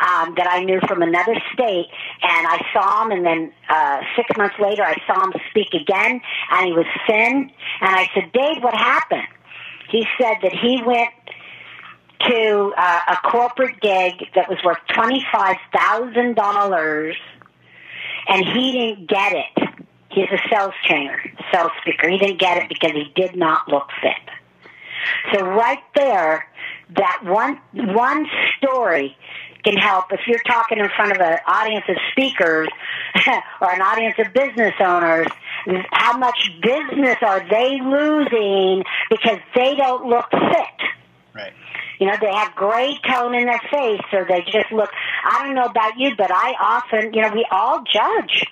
um, 0.00 0.34
that 0.36 0.46
I 0.50 0.64
knew 0.64 0.80
from 0.88 1.02
another 1.02 1.34
state, 1.52 1.88
and 2.22 2.46
I 2.46 2.64
saw 2.72 3.04
him, 3.04 3.12
and 3.12 3.26
then 3.26 3.52
uh, 3.68 4.00
six 4.16 4.30
months 4.36 4.56
later, 4.58 4.82
I 4.82 4.96
saw 5.06 5.22
him 5.24 5.34
speak 5.50 5.74
again, 5.74 6.20
and 6.50 6.66
he 6.66 6.72
was 6.72 6.86
thin, 7.06 7.52
and 7.80 7.96
I 7.96 8.08
said, 8.14 8.32
Dave, 8.32 8.62
what 8.62 8.74
happened? 8.74 9.28
He 9.90 10.06
said 10.18 10.38
that 10.42 10.52
he 10.52 10.82
went 10.84 11.10
to 12.28 12.72
uh, 12.76 13.00
a 13.08 13.16
corporate 13.28 13.80
gig 13.80 14.28
that 14.34 14.48
was 14.48 14.58
worth 14.64 14.78
$25,000 14.90 17.14
and 18.32 18.46
he 18.46 18.72
didn't 18.72 19.08
get 19.08 19.32
it. 19.32 19.68
He's 20.10 20.28
a 20.32 20.38
sales 20.50 20.74
trainer, 20.86 21.22
sales 21.52 21.70
speaker. 21.80 22.08
He 22.08 22.18
didn't 22.18 22.40
get 22.40 22.62
it 22.62 22.68
because 22.68 22.92
he 22.92 23.12
did 23.14 23.36
not 23.36 23.68
look 23.68 23.88
fit. 24.00 24.12
So 25.32 25.44
right 25.44 25.82
there, 25.94 26.48
that 26.96 27.20
one 27.24 27.60
one 27.94 28.26
story 28.56 29.16
can 29.64 29.76
help 29.76 30.06
if 30.12 30.20
you're 30.26 30.42
talking 30.46 30.78
in 30.78 30.88
front 30.96 31.12
of 31.12 31.20
an 31.20 31.38
audience 31.46 31.84
of 31.88 31.96
speakers 32.10 32.68
or 33.60 33.70
an 33.70 33.80
audience 33.80 34.16
of 34.18 34.32
business 34.32 34.74
owners. 34.80 35.28
How 35.92 36.16
much 36.18 36.50
business 36.60 37.16
are 37.22 37.46
they 37.48 37.78
losing 37.80 38.82
because 39.10 39.38
they 39.54 39.76
don't 39.76 40.06
look 40.06 40.28
fit? 40.30 40.88
Right. 41.34 41.52
You 42.02 42.08
know, 42.08 42.16
they 42.20 42.34
have 42.34 42.52
gray 42.56 42.98
tone 43.08 43.32
in 43.32 43.46
their 43.46 43.60
face, 43.70 44.02
or 44.12 44.26
they 44.28 44.40
just 44.40 44.72
look. 44.72 44.90
I 45.24 45.44
don't 45.44 45.54
know 45.54 45.66
about 45.66 45.96
you, 45.96 46.16
but 46.16 46.32
I 46.32 46.52
often, 46.60 47.14
you 47.14 47.22
know, 47.22 47.30
we 47.32 47.46
all 47.48 47.84
judge. 47.84 48.44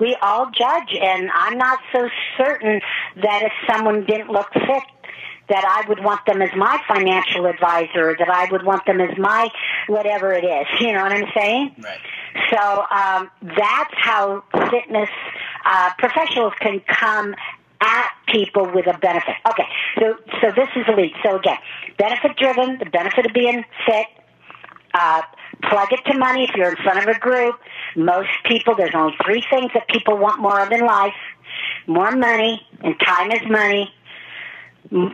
We 0.00 0.16
all 0.20 0.50
judge, 0.50 0.96
and 1.00 1.30
I'm 1.32 1.56
not 1.58 1.78
so 1.92 2.08
certain 2.36 2.80
that 3.22 3.42
if 3.44 3.52
someone 3.70 4.04
didn't 4.04 4.30
look 4.30 4.52
fit, 4.52 4.82
that 5.48 5.64
I 5.64 5.88
would 5.88 6.02
want 6.02 6.26
them 6.26 6.42
as 6.42 6.50
my 6.56 6.76
financial 6.88 7.46
advisor, 7.46 8.16
that 8.18 8.28
I 8.28 8.50
would 8.50 8.64
want 8.64 8.84
them 8.84 9.00
as 9.00 9.16
my 9.16 9.48
whatever 9.86 10.32
it 10.32 10.44
is. 10.44 10.66
You 10.80 10.92
know 10.92 11.04
what 11.04 11.12
I'm 11.12 11.30
saying? 11.38 11.76
Right. 11.78 12.00
So 12.50 12.84
um, 12.90 13.30
that's 13.42 13.94
how 13.94 14.42
fitness 14.72 15.08
uh, 15.64 15.90
professionals 15.98 16.52
can 16.58 16.80
come 16.80 17.36
at 17.80 18.10
people 18.26 18.68
with 18.74 18.86
a 18.88 18.98
benefit. 18.98 19.36
Okay, 19.48 19.66
so 20.00 20.16
so 20.40 20.50
this 20.50 20.68
is 20.74 20.84
the 20.86 20.94
lead. 20.94 21.12
So 21.24 21.36
again, 21.36 21.58
benefit 21.98 22.36
driven, 22.36 22.78
the 22.78 22.86
benefit 22.86 23.26
of 23.26 23.32
being 23.32 23.64
fit. 23.86 24.06
Uh, 24.94 25.22
plug 25.68 25.92
it 25.92 26.00
to 26.10 26.16
money 26.16 26.44
if 26.44 26.56
you're 26.56 26.70
in 26.70 26.76
front 26.76 26.98
of 26.98 27.14
a 27.14 27.18
group. 27.18 27.56
Most 27.94 28.30
people, 28.44 28.74
there's 28.74 28.94
only 28.94 29.14
three 29.24 29.44
things 29.50 29.70
that 29.74 29.86
people 29.88 30.16
want 30.16 30.40
more 30.40 30.60
of 30.60 30.72
in 30.72 30.80
life: 30.80 31.14
more 31.86 32.12
money, 32.12 32.66
and 32.82 32.94
time 33.00 33.30
is 33.30 33.42
money. 33.48 33.92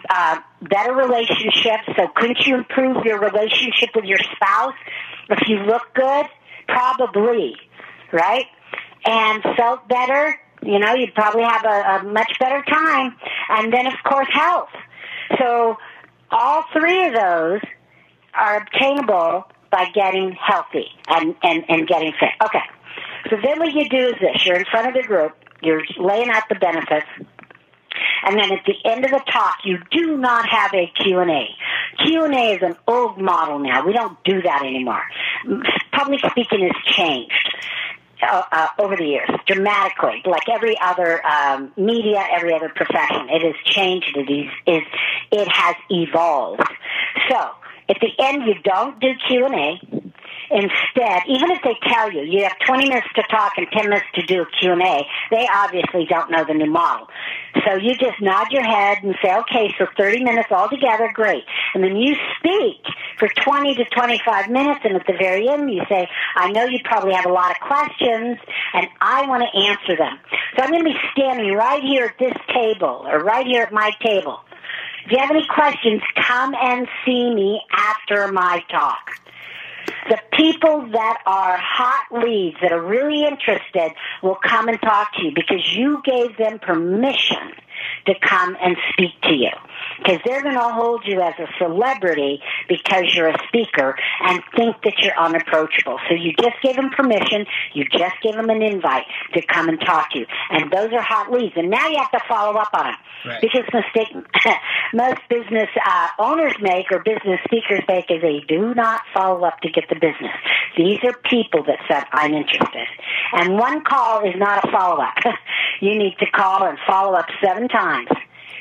Uh, 0.09 0.39
better 0.63 0.95
relationships. 0.95 1.85
So, 1.97 2.07
couldn't 2.15 2.47
you 2.47 2.57
improve 2.57 3.05
your 3.05 3.19
relationship 3.19 3.91
with 3.95 4.05
your 4.05 4.21
spouse 4.37 4.75
if 5.31 5.49
you 5.49 5.57
look 5.57 5.83
good? 5.95 6.27
Probably, 6.69 7.57
right? 8.13 8.47
And 9.05 9.43
felt 9.57 9.89
better 9.89 10.39
you 10.65 10.79
know, 10.79 10.95
you'd 10.95 11.15
probably 11.15 11.43
have 11.43 11.65
a, 11.65 11.69
a 11.69 12.03
much 12.05 12.33
better 12.41 12.63
time. 12.63 13.15
And 13.51 13.73
then, 13.73 13.87
of 13.87 13.95
course, 14.05 14.29
health. 14.33 14.71
So 15.39 15.77
all 16.35 16.65
three 16.73 17.07
of 17.07 17.15
those 17.15 17.61
are 18.35 18.59
obtainable 18.59 19.45
by 19.71 19.87
getting 19.95 20.33
healthy 20.33 20.89
and, 21.09 21.35
and, 21.43 21.65
and 21.69 21.87
getting 21.87 22.13
fit. 22.19 22.31
Okay. 22.45 22.65
So 23.31 23.37
then 23.43 23.59
what 23.59 23.73
you 23.73 23.89
do 23.89 24.09
is 24.09 24.15
this. 24.21 24.45
You're 24.45 24.59
in 24.59 24.65
front 24.71 24.89
of 24.89 24.95
the 24.95 25.07
group. 25.07 25.33
You're 25.63 25.83
laying 25.99 26.29
out 26.31 26.43
the 26.49 26.57
benefits. 26.57 27.07
And 28.27 28.39
then 28.39 28.53
at 28.53 28.65
the 28.67 28.75
end 28.85 29.05
of 29.05 29.11
the 29.11 29.23
talk, 29.31 29.59
you 29.65 29.79
do 29.91 30.17
not 30.17 30.49
have 30.49 30.73
a 30.75 30.91
Q&A. 31.03 31.49
Q&A 32.05 32.55
is 32.55 32.63
an 32.63 32.77
old 32.89 33.21
model 33.21 33.59
now. 33.59 33.87
We 33.87 33.93
don't 33.93 34.17
do 34.25 34.43
that 34.43 34.63
anymore. 34.63 35.03
Public 35.93 36.21
speaking 36.31 36.63
has 36.63 36.95
changed 36.95 37.44
uh, 38.25 38.43
uh, 38.51 38.69
over 38.79 38.97
the 38.97 39.05
years 39.05 39.29
dramatically, 39.47 40.23
like 40.25 40.49
every 40.49 40.77
other 40.81 41.25
um, 41.27 41.73
media, 41.77 42.25
every 42.33 42.55
other 42.55 42.69
profession. 42.69 43.29
It 43.31 43.43
has 43.43 43.55
changed. 43.65 44.17
It 44.17 44.31
is, 44.31 44.51
is 44.67 44.83
it 45.31 45.49
has 45.49 45.77
evolved. 45.91 46.63
So 47.31 47.51
at 47.89 47.99
the 48.01 48.11
end, 48.19 48.45
you 48.47 48.55
don't 48.63 48.99
do 49.01 49.13
Q 49.27 49.47
and 49.47 49.55
A. 49.55 50.04
Instead, 50.51 51.23
even 51.29 51.51
if 51.51 51.63
they 51.63 51.77
tell 51.89 52.13
you 52.13 52.23
you 52.23 52.45
have 52.45 52.59
20 52.67 52.89
minutes 52.89 53.09
to 53.15 53.23
talk 53.31 53.53
and 53.57 53.67
10 53.73 53.89
minutes 53.89 54.07
to 54.15 54.23
do 54.27 54.45
Q&A, 54.61 55.07
they 55.31 55.49
obviously 55.55 56.07
don't 56.07 56.31
know 56.31 56.45
the 56.45 56.55
new 56.55 56.71
model. 56.71 57.09
So 57.67 57.75
you 57.75 57.95
just 57.95 58.21
nod 58.21 58.51
your 58.51 58.65
head 58.65 58.99
and 59.03 59.15
say, 59.23 59.35
okay, 59.37 59.75
so 59.79 59.87
30 59.97 60.25
minutes 60.25 60.49
all 60.51 60.69
together, 60.69 61.11
great. 61.15 61.45
And 61.75 61.83
then 61.83 61.97
you 61.97 62.15
speak 62.39 62.85
for 63.19 63.29
20 63.29 63.75
to 63.77 63.85
25 63.85 64.51
minutes, 64.51 64.81
and 64.85 64.97
at 64.97 65.07
the 65.07 65.15
very 65.19 65.49
end 65.49 65.73
you 65.73 65.83
say, 65.89 66.09
I 66.35 66.51
know 66.51 66.65
you 66.65 66.79
probably 66.85 67.15
have 67.15 67.27
a 67.27 67.33
lot 67.33 67.51
of 67.51 67.57
questions, 67.61 68.39
and 68.75 68.87
I 69.01 69.27
want 69.27 69.45
to 69.45 69.59
answer 69.59 69.97
them. 69.97 70.19
So 70.57 70.63
I'm 70.63 70.71
going 70.71 70.85
to 70.85 70.91
be 70.91 70.99
standing 71.13 71.55
right 71.55 71.83
here 71.83 72.07
at 72.07 72.19
this 72.19 72.37
table, 72.53 73.07
or 73.07 73.21
right 73.21 73.47
here 73.47 73.63
at 73.63 73.73
my 73.73 73.93
table. 74.03 74.41
If 75.07 75.13
you 75.13 75.19
have 75.19 75.31
any 75.31 75.47
questions, 75.47 76.03
come 76.17 76.55
and 76.55 76.89
see 77.05 77.35
me 77.35 77.61
after 77.73 78.33
my 78.33 78.65
talk. 78.71 79.21
The 80.09 80.19
people 80.33 80.89
that 80.93 81.19
are 81.27 81.57
hot 81.57 82.07
leads, 82.25 82.57
that 82.63 82.73
are 82.73 82.83
really 82.83 83.25
interested, 83.25 83.93
will 84.23 84.39
come 84.43 84.69
and 84.69 84.81
talk 84.81 85.15
to 85.15 85.25
you 85.25 85.33
because 85.35 85.75
you 85.75 86.03
gave 86.05 86.37
them 86.37 86.59
permission 86.59 87.53
to 88.07 88.15
come 88.21 88.57
and 88.63 88.77
speak 88.93 89.21
to 89.23 89.35
you 89.35 89.51
because 89.99 90.21
they're 90.25 90.43
going 90.43 90.55
to 90.55 90.61
hold 90.61 91.03
you 91.05 91.21
as 91.21 91.35
a 91.39 91.47
celebrity 91.59 92.41
because 92.69 93.15
you're 93.15 93.29
a 93.29 93.39
speaker 93.49 93.97
and 94.21 94.43
think 94.57 94.77
that 94.83 94.95
you're 95.01 95.19
unapproachable. 95.19 95.99
So 96.09 96.15
you 96.15 96.33
just 96.41 96.61
gave 96.63 96.77
them 96.77 96.91
permission, 96.91 97.47
you 97.73 97.85
just 97.85 98.15
gave 98.23 98.35
them 98.35 98.51
an 98.51 98.63
invite 98.63 99.05
to 99.35 99.43
come 99.43 99.69
and 99.69 99.81
talk 99.81 100.11
to 100.13 100.21
you, 100.21 100.27
and 100.51 100.71
those 100.71 100.93
are 100.93 101.03
hot 101.03 101.31
leads. 101.31 101.55
And 101.57 101.71
now 101.71 101.89
you 101.89 101.99
have 101.99 102.11
to 102.13 102.21
follow 102.29 102.59
up 102.59 102.71
on 102.75 102.87
them 102.87 102.95
right. 103.27 103.41
because 103.41 103.65
mistake 103.73 104.09
most 104.95 105.21
business 105.29 105.69
uh, 105.85 106.09
owners 106.19 106.55
make 106.61 106.87
or 106.91 107.01
business 107.01 107.41
speakers 107.45 107.81
make 107.89 108.11
is 108.11 108.23
they 108.23 108.41
do 108.49 108.75
not 108.75 109.03
follow 109.13 109.45
up 109.45 109.61
to 109.61 109.71
get 109.71 109.85
the 109.89 109.97
business. 109.97 110.35
These 110.77 110.99
are 111.05 111.15
people 111.31 111.65
that 111.65 111.79
said 111.89 112.05
I'm 112.13 112.35
interested, 112.35 112.89
and 113.33 113.59
one 113.59 113.85
call 113.85 114.27
is 114.27 114.35
not 114.37 114.65
a 114.65 114.71
follow 114.71 115.03
up. 115.03 115.15
you 115.81 115.97
need 115.97 116.17
to 116.19 116.27
call 116.31 116.67
and 116.67 116.79
follow 116.87 117.15
up 117.15 117.27
seven 117.43 117.69
times 117.75 118.09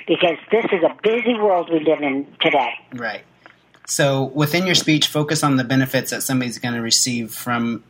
because 0.07 0.37
this 0.51 0.65
is 0.65 0.83
a 0.83 0.95
busy 1.01 1.35
world 1.35 1.69
we 1.71 1.79
live 1.79 2.01
in 2.01 2.27
today. 2.41 2.73
Right. 2.93 3.23
So 3.85 4.25
within 4.25 4.65
your 4.65 4.75
speech, 4.75 5.07
focus 5.07 5.43
on 5.43 5.57
the 5.57 5.63
benefits 5.63 6.11
that 6.11 6.23
somebody's 6.23 6.57
going 6.57 6.75
to 6.75 6.81
receive 6.81 7.33
from 7.33 7.83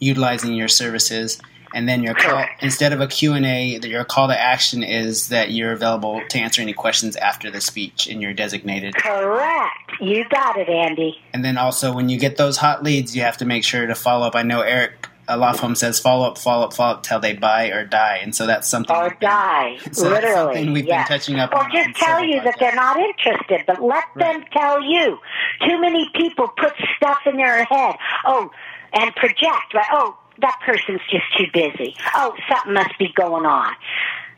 utilizing 0.00 0.54
your 0.54 0.68
services 0.68 1.40
and 1.74 1.88
then 1.88 2.02
your 2.02 2.14
call 2.14 2.44
instead 2.60 2.92
of 2.92 3.00
a 3.00 3.06
q&a 3.06 3.78
your 3.80 4.04
call 4.04 4.28
to 4.28 4.40
action 4.40 4.82
is 4.82 5.28
that 5.28 5.50
you're 5.50 5.72
available 5.72 6.22
to 6.30 6.38
answer 6.38 6.62
any 6.62 6.72
questions 6.72 7.16
after 7.16 7.50
the 7.50 7.60
speech 7.60 8.08
and 8.08 8.22
you're 8.22 8.32
designated. 8.32 8.94
Correct. 8.94 9.92
You 10.00 10.26
got 10.28 10.56
it 10.56 10.68
andy. 10.68 11.20
And 11.34 11.44
then 11.44 11.58
also 11.58 11.92
when 11.92 12.08
you 12.08 12.18
get 12.18 12.36
those 12.36 12.56
hot 12.56 12.82
leads 12.82 13.14
you 13.14 13.22
have 13.22 13.36
to 13.38 13.44
make 13.44 13.64
sure 13.64 13.86
to 13.86 13.94
follow 13.94 14.26
up. 14.26 14.34
I 14.34 14.42
know 14.42 14.60
eric 14.62 15.08
a 15.28 15.36
law 15.36 15.52
firm 15.52 15.74
says 15.74 16.00
follow 16.00 16.26
up, 16.26 16.38
follow 16.38 16.66
up, 16.66 16.72
follow 16.72 16.94
up 16.94 17.02
till 17.02 17.20
they 17.20 17.34
buy 17.34 17.66
or 17.66 17.84
die, 17.84 18.18
and 18.22 18.34
so 18.34 18.46
that's 18.46 18.66
something. 18.66 18.96
Or 18.96 19.16
die, 19.20 19.78
so 19.92 20.08
literally. 20.08 20.68
we've 20.70 20.86
been 20.86 21.04
touching 21.04 21.38
up. 21.38 21.52
Or 21.54 21.68
just 21.70 21.96
tell 21.96 22.24
you 22.24 22.42
that 22.42 22.56
they're 22.58 22.74
not 22.74 22.96
interested, 22.96 23.64
but 23.66 23.82
let 23.82 24.04
right. 24.14 24.40
them 24.40 24.44
tell 24.52 24.82
you. 24.82 25.18
Too 25.66 25.80
many 25.80 26.08
people 26.14 26.48
put 26.48 26.72
stuff 26.96 27.18
in 27.26 27.36
their 27.36 27.64
head. 27.64 27.96
Oh, 28.26 28.50
and 28.94 29.14
project. 29.16 29.74
Right? 29.74 29.86
Oh, 29.92 30.16
that 30.40 30.58
person's 30.64 31.00
just 31.10 31.24
too 31.36 31.46
busy. 31.52 31.94
Oh, 32.14 32.34
something 32.50 32.72
must 32.72 32.98
be 32.98 33.12
going 33.14 33.44
on. 33.44 33.74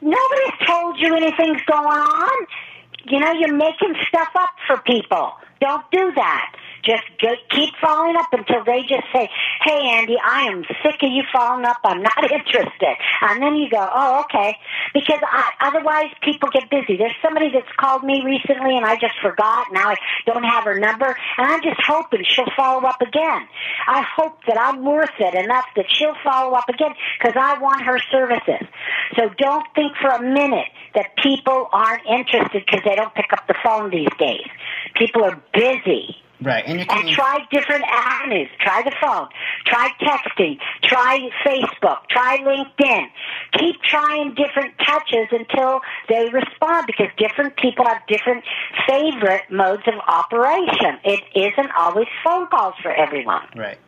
Nobody's 0.00 0.66
told 0.66 0.98
you 0.98 1.14
anything's 1.14 1.62
going 1.66 1.86
on. 1.86 2.46
You 3.06 3.20
know, 3.20 3.32
you're 3.32 3.54
making 3.54 3.94
stuff 4.08 4.28
up 4.34 4.50
for 4.66 4.78
people. 4.78 5.32
Don't 5.60 5.84
do 5.92 6.12
that. 6.16 6.56
Just 6.82 7.04
go, 7.20 7.34
keep 7.50 7.74
following 7.80 8.16
up 8.16 8.32
until 8.32 8.64
they 8.64 8.82
just 8.82 9.06
say, 9.12 9.28
"Hey, 9.62 9.80
Andy, 9.98 10.16
I 10.24 10.42
am 10.42 10.64
sick 10.82 11.02
of 11.02 11.10
you 11.10 11.22
following 11.32 11.64
up. 11.64 11.78
I'm 11.84 12.02
not 12.02 12.22
interested." 12.30 12.96
And 13.22 13.42
then 13.42 13.56
you 13.56 13.70
go, 13.70 13.88
"Oh, 13.92 14.20
okay," 14.24 14.56
because 14.94 15.20
I, 15.22 15.50
otherwise 15.60 16.10
people 16.22 16.48
get 16.50 16.70
busy. 16.70 16.96
There's 16.96 17.16
somebody 17.22 17.50
that's 17.52 17.70
called 17.76 18.04
me 18.04 18.22
recently, 18.24 18.76
and 18.76 18.86
I 18.86 18.96
just 18.96 19.18
forgot. 19.22 19.66
Now 19.72 19.90
I 19.90 19.96
don't 20.26 20.44
have 20.44 20.64
her 20.64 20.78
number, 20.78 21.16
and 21.38 21.46
I'm 21.46 21.62
just 21.62 21.80
hoping 21.86 22.24
she'll 22.24 22.50
follow 22.56 22.86
up 22.86 23.00
again. 23.00 23.46
I 23.86 24.02
hope 24.16 24.38
that 24.46 24.58
I'm 24.58 24.84
worth 24.84 25.10
it 25.18 25.34
enough 25.34 25.66
that 25.76 25.86
she'll 25.88 26.16
follow 26.22 26.54
up 26.54 26.68
again 26.68 26.94
because 27.18 27.34
I 27.36 27.58
want 27.58 27.82
her 27.82 27.98
services. 28.10 28.66
So 29.16 29.30
don't 29.38 29.66
think 29.74 29.96
for 30.00 30.10
a 30.10 30.22
minute 30.22 30.68
that 30.94 31.16
people 31.22 31.68
aren't 31.72 32.06
interested 32.06 32.64
because 32.64 32.80
they 32.84 32.94
don't 32.94 33.14
pick 33.14 33.32
up 33.32 33.46
the 33.48 33.54
phone 33.62 33.90
these 33.90 34.08
days. 34.18 34.46
People 34.94 35.24
are 35.24 35.40
busy. 35.52 36.16
Right, 36.42 36.64
and 36.66 36.80
you 36.80 36.86
And 36.88 37.08
try 37.10 37.38
different 37.52 37.84
avenues. 37.84 38.48
Try 38.60 38.82
the 38.82 38.92
phone. 39.00 39.28
Try 39.66 39.90
texting. 40.00 40.58
Try 40.82 41.28
Facebook. 41.44 41.98
Try 42.08 42.38
LinkedIn. 42.38 43.06
Keep 43.58 43.82
trying 43.82 44.34
different 44.34 44.74
touches 44.78 45.28
until 45.32 45.80
they 46.08 46.30
respond 46.30 46.86
because 46.86 47.08
different 47.18 47.56
people 47.56 47.84
have 47.84 47.98
different 48.08 48.44
favorite 48.88 49.50
modes 49.50 49.82
of 49.86 49.94
operation. 50.08 50.98
It 51.04 51.20
isn't 51.34 51.70
always 51.76 52.06
phone 52.24 52.46
calls 52.48 52.74
for 52.82 52.92
everyone. 52.92 53.46
Right. 53.54 53.78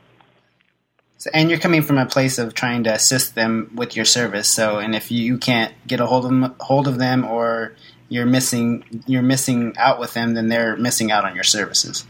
So, 1.22 1.30
and 1.32 1.48
you're 1.48 1.60
coming 1.60 1.82
from 1.82 1.98
a 1.98 2.06
place 2.06 2.38
of 2.38 2.52
trying 2.52 2.84
to 2.84 2.92
assist 2.92 3.36
them 3.36 3.70
with 3.76 3.94
your 3.94 4.04
service. 4.04 4.48
So, 4.48 4.78
and 4.78 4.94
if 4.94 5.12
you 5.12 5.38
can't 5.38 5.72
get 5.86 6.00
a 6.00 6.06
hold 6.06 6.24
of 6.24 6.30
them, 6.32 6.54
hold 6.58 6.88
of 6.88 6.98
them, 6.98 7.24
or 7.24 7.76
you're 8.08 8.26
missing 8.26 9.04
you're 9.06 9.22
missing 9.22 9.74
out 9.78 10.00
with 10.00 10.14
them, 10.14 10.34
then 10.34 10.48
they're 10.48 10.76
missing 10.76 11.12
out 11.12 11.24
on 11.24 11.34
your 11.34 11.44
services. 11.44 12.04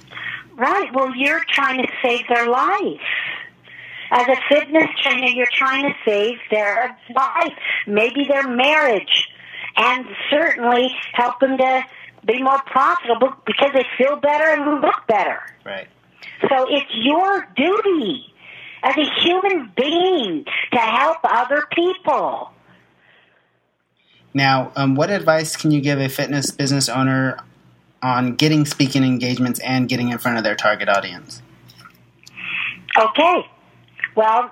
Right. 0.55 0.93
Well, 0.95 1.15
you're 1.17 1.45
trying 1.49 1.83
to 1.83 1.89
save 2.03 2.27
their 2.29 2.49
life. 2.49 3.01
As 4.11 4.27
a 4.29 4.37
fitness 4.49 4.89
trainer, 5.03 5.29
you're 5.29 5.47
trying 5.53 5.85
to 5.85 5.95
save 6.05 6.37
their 6.51 6.97
life, 7.15 7.53
maybe 7.87 8.27
their 8.29 8.47
marriage, 8.47 9.29
and 9.77 10.05
certainly 10.29 10.91
help 11.15 11.41
them 11.41 11.57
to 11.57 11.85
be 12.27 12.43
more 12.43 12.61
profitable 12.67 13.35
because 13.47 13.71
they 13.73 13.87
feel 13.97 14.17
better 14.17 14.45
and 14.45 14.83
look 14.83 15.07
better. 15.09 15.41
Right. 15.65 15.89
So 16.43 16.67
it's 16.69 16.91
your 16.95 17.49
duty 17.57 18.33
as 18.83 18.97
a 18.97 19.21
human 19.23 19.73
being 19.77 20.45
to 20.73 20.79
help 20.79 21.19
other 21.25 21.67
people. 21.73 22.51
Now, 24.35 24.73
um, 24.77 24.95
what 24.95 25.11
advice 25.11 25.57
can 25.57 25.71
you 25.71 25.81
give 25.81 26.01
a 26.01 26.09
fitness 26.09 26.51
business 26.51 26.89
owner 26.89 27.39
on 28.03 28.35
getting 28.35 28.67
speaking 28.67 29.05
engagements 29.05 29.61
and 29.61 29.89
getting 29.89 30.11
in 30.11 30.19
front 30.19 30.39
of 30.39 30.45
their 30.45 30.57
target 30.57 30.89
audience? 30.89 31.43
Okay. 32.99 33.47
Well, 34.17 34.51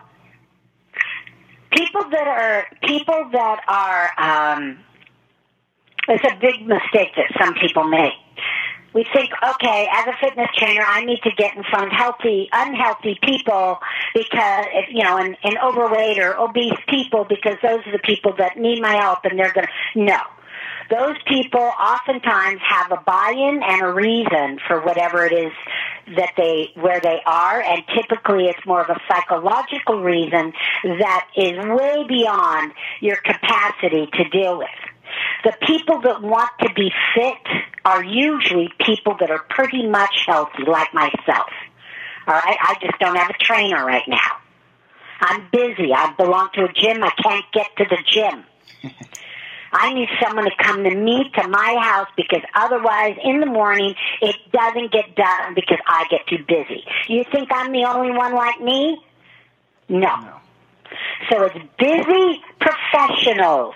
people 1.70 2.08
that 2.10 2.26
are 2.26 2.66
people 2.82 3.28
that 3.32 3.60
are 3.68 4.10
um, 4.18 4.78
it's 6.08 6.24
a 6.24 6.36
big 6.40 6.66
mistake 6.66 7.14
that 7.16 7.32
some 7.40 7.54
people 7.54 7.84
make. 7.84 8.12
We 8.92 9.04
think, 9.12 9.30
okay, 9.54 9.86
as 9.92 10.08
a 10.08 10.14
fitness 10.20 10.48
trainer, 10.56 10.82
I 10.84 11.04
need 11.04 11.20
to 11.22 11.30
get 11.36 11.56
in 11.56 11.62
front 11.62 11.86
of 11.86 11.92
healthy, 11.92 12.48
unhealthy 12.52 13.16
people 13.22 13.78
because, 14.14 14.64
you 14.90 15.04
know, 15.04 15.16
and, 15.16 15.36
and 15.44 15.56
overweight 15.58 16.18
or 16.18 16.36
obese 16.36 16.78
people 16.88 17.24
because 17.24 17.54
those 17.62 17.86
are 17.86 17.92
the 17.92 18.00
people 18.00 18.34
that 18.38 18.56
need 18.56 18.82
my 18.82 18.94
help 18.96 19.20
and 19.24 19.38
they're 19.38 19.52
going 19.52 19.68
to, 19.68 20.04
no. 20.04 20.18
Those 20.90 21.16
people 21.26 21.60
oftentimes 21.60 22.60
have 22.68 22.90
a 22.90 23.00
buy-in 23.06 23.62
and 23.62 23.82
a 23.82 23.92
reason 23.92 24.58
for 24.66 24.80
whatever 24.82 25.24
it 25.24 25.32
is 25.32 25.52
that 26.16 26.32
they, 26.36 26.72
where 26.74 27.00
they 27.00 27.20
are, 27.24 27.62
and 27.62 27.82
typically 27.94 28.46
it's 28.46 28.66
more 28.66 28.82
of 28.82 28.90
a 28.90 28.98
psychological 29.08 30.02
reason 30.02 30.52
that 30.82 31.28
is 31.36 31.52
way 31.64 32.04
beyond 32.08 32.72
your 33.00 33.16
capacity 33.16 34.08
to 34.14 34.28
deal 34.30 34.58
with. 34.58 34.68
The 35.44 35.52
people 35.64 36.00
that 36.02 36.22
want 36.22 36.50
to 36.62 36.72
be 36.74 36.90
fit 37.14 37.62
are 37.84 38.02
usually 38.02 38.68
people 38.84 39.16
that 39.20 39.30
are 39.30 39.44
pretty 39.48 39.86
much 39.86 40.24
healthy, 40.26 40.64
like 40.66 40.92
myself. 40.92 41.50
All 42.26 42.34
right, 42.34 42.56
I 42.60 42.74
just 42.80 42.98
don't 42.98 43.16
have 43.16 43.30
a 43.30 43.44
trainer 43.44 43.84
right 43.84 44.06
now. 44.08 44.38
I'm 45.20 45.48
busy. 45.52 45.92
I 45.94 46.14
belong 46.16 46.48
to 46.54 46.64
a 46.64 46.72
gym. 46.72 47.02
I 47.02 47.10
can't 47.22 47.44
get 47.52 47.66
to 47.76 47.84
the 47.88 47.98
gym. 48.06 48.44
I 49.72 49.94
need 49.94 50.08
someone 50.22 50.44
to 50.44 50.50
come 50.58 50.84
to 50.84 50.94
me 50.94 51.30
to 51.34 51.48
my 51.48 51.76
house 51.80 52.08
because 52.16 52.42
otherwise 52.54 53.16
in 53.22 53.40
the 53.40 53.46
morning 53.46 53.94
it 54.20 54.36
doesn't 54.52 54.92
get 54.92 55.14
done 55.14 55.54
because 55.54 55.78
I 55.86 56.04
get 56.10 56.26
too 56.26 56.44
busy. 56.46 56.84
You 57.08 57.24
think 57.32 57.50
I'm 57.52 57.72
the 57.72 57.84
only 57.84 58.10
one 58.10 58.34
like 58.34 58.60
me? 58.60 59.00
No. 59.88 59.98
No. 59.98 60.36
So 61.30 61.44
it's 61.44 61.58
busy 61.78 62.42
professionals 62.60 63.74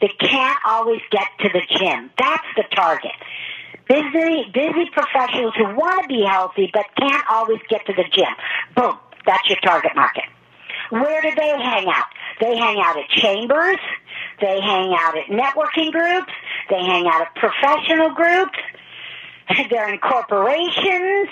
that 0.00 0.10
can't 0.18 0.58
always 0.64 1.00
get 1.10 1.28
to 1.40 1.48
the 1.52 1.60
gym. 1.78 2.10
That's 2.18 2.46
the 2.56 2.64
target. 2.74 3.12
Busy, 3.88 4.50
busy 4.54 4.88
professionals 4.92 5.54
who 5.56 5.64
want 5.74 6.02
to 6.02 6.08
be 6.08 6.22
healthy 6.22 6.70
but 6.72 6.86
can't 6.96 7.24
always 7.30 7.60
get 7.68 7.84
to 7.86 7.92
the 7.92 8.04
gym. 8.10 8.32
Boom. 8.74 8.96
That's 9.26 9.48
your 9.48 9.58
target 9.62 9.92
market. 9.94 10.24
Where 10.90 11.22
do 11.22 11.30
they 11.36 11.48
hang 11.48 11.88
out? 11.88 12.06
They 12.40 12.56
hang 12.56 12.80
out 12.80 12.96
at 12.96 13.08
chambers. 13.10 13.78
They 14.40 14.60
hang 14.60 14.94
out 14.96 15.16
at 15.16 15.26
networking 15.26 15.92
groups. 15.92 16.32
They 16.68 16.82
hang 16.82 17.06
out 17.06 17.22
at 17.22 17.34
professional 17.34 18.14
groups. 18.14 18.58
They're 19.70 19.92
in 19.92 19.98
corporations. 19.98 21.28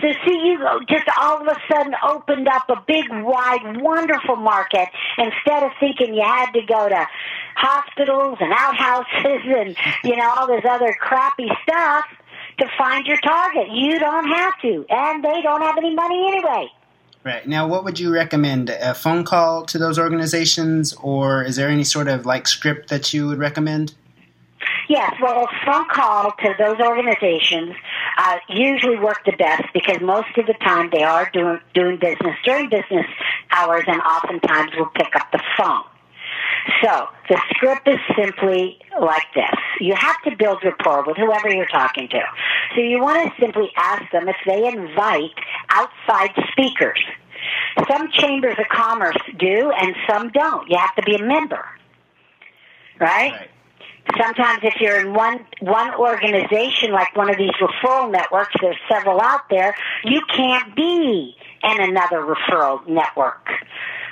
So 0.00 0.08
see, 0.24 0.38
you 0.44 0.58
just 0.88 1.06
all 1.18 1.40
of 1.40 1.46
a 1.46 1.56
sudden 1.70 1.94
opened 2.06 2.48
up 2.48 2.68
a 2.68 2.82
big, 2.86 3.04
wide, 3.10 3.80
wonderful 3.80 4.36
market 4.36 4.88
instead 5.16 5.62
of 5.62 5.70
thinking 5.80 6.14
you 6.14 6.22
had 6.22 6.52
to 6.52 6.62
go 6.62 6.88
to 6.88 7.06
hospitals 7.56 8.38
and 8.40 8.52
outhouses 8.52 9.42
and, 9.44 9.76
you 10.04 10.16
know, 10.16 10.30
all 10.36 10.46
this 10.46 10.64
other 10.68 10.94
crappy 10.98 11.48
stuff 11.62 12.04
to 12.58 12.66
find 12.76 13.06
your 13.06 13.18
target. 13.18 13.68
You 13.70 13.98
don't 13.98 14.28
have 14.28 14.60
to, 14.62 14.84
and 14.88 15.24
they 15.24 15.40
don't 15.42 15.62
have 15.62 15.78
any 15.78 15.94
money 15.94 16.26
anyway. 16.28 16.68
Right. 17.24 17.46
Now, 17.46 17.68
what 17.68 17.84
would 17.84 18.00
you 18.00 18.12
recommend? 18.12 18.68
A 18.68 18.94
phone 18.94 19.24
call 19.24 19.64
to 19.66 19.78
those 19.78 19.96
organizations, 19.96 20.92
or 20.94 21.44
is 21.44 21.54
there 21.54 21.68
any 21.68 21.84
sort 21.84 22.08
of 22.08 22.26
like 22.26 22.48
script 22.48 22.88
that 22.88 23.14
you 23.14 23.28
would 23.28 23.38
recommend? 23.38 23.94
Yes, 24.88 25.14
well, 25.22 25.44
a 25.44 25.64
phone 25.64 25.88
call 25.88 26.32
to 26.32 26.54
those 26.58 26.80
organizations 26.80 27.76
uh, 28.18 28.38
usually 28.48 28.98
work 28.98 29.24
the 29.24 29.32
best 29.32 29.64
because 29.72 30.00
most 30.00 30.36
of 30.36 30.46
the 30.46 30.54
time 30.54 30.90
they 30.92 31.02
are 31.02 31.30
doing 31.32 31.60
doing 31.74 31.96
business 31.96 32.36
during 32.44 32.68
business 32.68 33.06
hours, 33.50 33.84
and 33.86 34.00
oftentimes 34.02 34.72
will 34.76 34.90
pick 34.94 35.14
up 35.14 35.30
the 35.30 35.40
phone. 35.56 35.84
So 36.82 37.08
the 37.28 37.40
script 37.50 37.88
is 37.88 37.98
simply 38.16 38.78
like 39.00 39.26
this. 39.34 39.58
You 39.80 39.94
have 39.94 40.20
to 40.24 40.36
build 40.36 40.62
rapport 40.64 41.04
with 41.06 41.16
whoever 41.16 41.50
you're 41.50 41.66
talking 41.66 42.08
to. 42.08 42.20
So 42.74 42.80
you 42.80 43.00
want 43.00 43.32
to 43.32 43.40
simply 43.40 43.70
ask 43.76 44.10
them 44.12 44.28
if 44.28 44.36
they 44.46 44.66
invite 44.66 45.34
outside 45.70 46.30
speakers. 46.52 47.00
Some 47.90 48.10
chambers 48.12 48.56
of 48.58 48.68
commerce 48.68 49.16
do 49.38 49.72
and 49.72 49.94
some 50.08 50.30
don't. 50.30 50.68
You 50.68 50.78
have 50.78 50.94
to 50.96 51.02
be 51.02 51.16
a 51.16 51.22
member. 51.22 51.64
Right? 53.00 53.32
Right. 53.32 53.50
Sometimes 54.20 54.60
if 54.62 54.80
you're 54.80 55.00
in 55.00 55.14
one 55.14 55.44
one 55.60 55.94
organization 55.94 56.92
like 56.92 57.14
one 57.16 57.30
of 57.30 57.38
these 57.38 57.52
referral 57.60 58.10
networks, 58.10 58.52
there's 58.60 58.76
several 58.90 59.20
out 59.20 59.48
there, 59.48 59.74
you 60.04 60.20
can't 60.36 60.74
be 60.74 61.36
in 61.62 61.80
another 61.80 62.18
referral 62.18 62.86
network. 62.88 63.48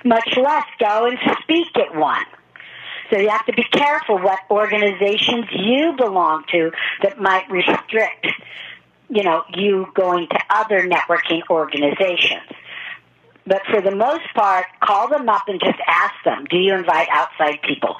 Much 0.04 0.36
less 0.36 0.64
go 0.78 1.06
and 1.06 1.18
speak 1.42 1.76
at 1.76 1.94
one. 1.94 2.24
So 3.10 3.18
you 3.18 3.28
have 3.28 3.46
to 3.46 3.52
be 3.52 3.64
careful 3.64 4.18
what 4.18 4.38
organizations 4.50 5.46
you 5.52 5.94
belong 5.96 6.44
to 6.52 6.70
that 7.02 7.20
might 7.20 7.50
restrict, 7.50 8.26
you 9.08 9.24
know, 9.24 9.42
you 9.54 9.86
going 9.94 10.28
to 10.28 10.38
other 10.48 10.88
networking 10.88 11.42
organizations. 11.50 12.48
But 13.46 13.62
for 13.68 13.80
the 13.80 13.94
most 13.94 14.32
part, 14.34 14.66
call 14.80 15.08
them 15.08 15.28
up 15.28 15.42
and 15.48 15.60
just 15.60 15.78
ask 15.86 16.14
them, 16.24 16.44
do 16.48 16.58
you 16.58 16.74
invite 16.74 17.08
outside 17.10 17.60
people 17.62 17.96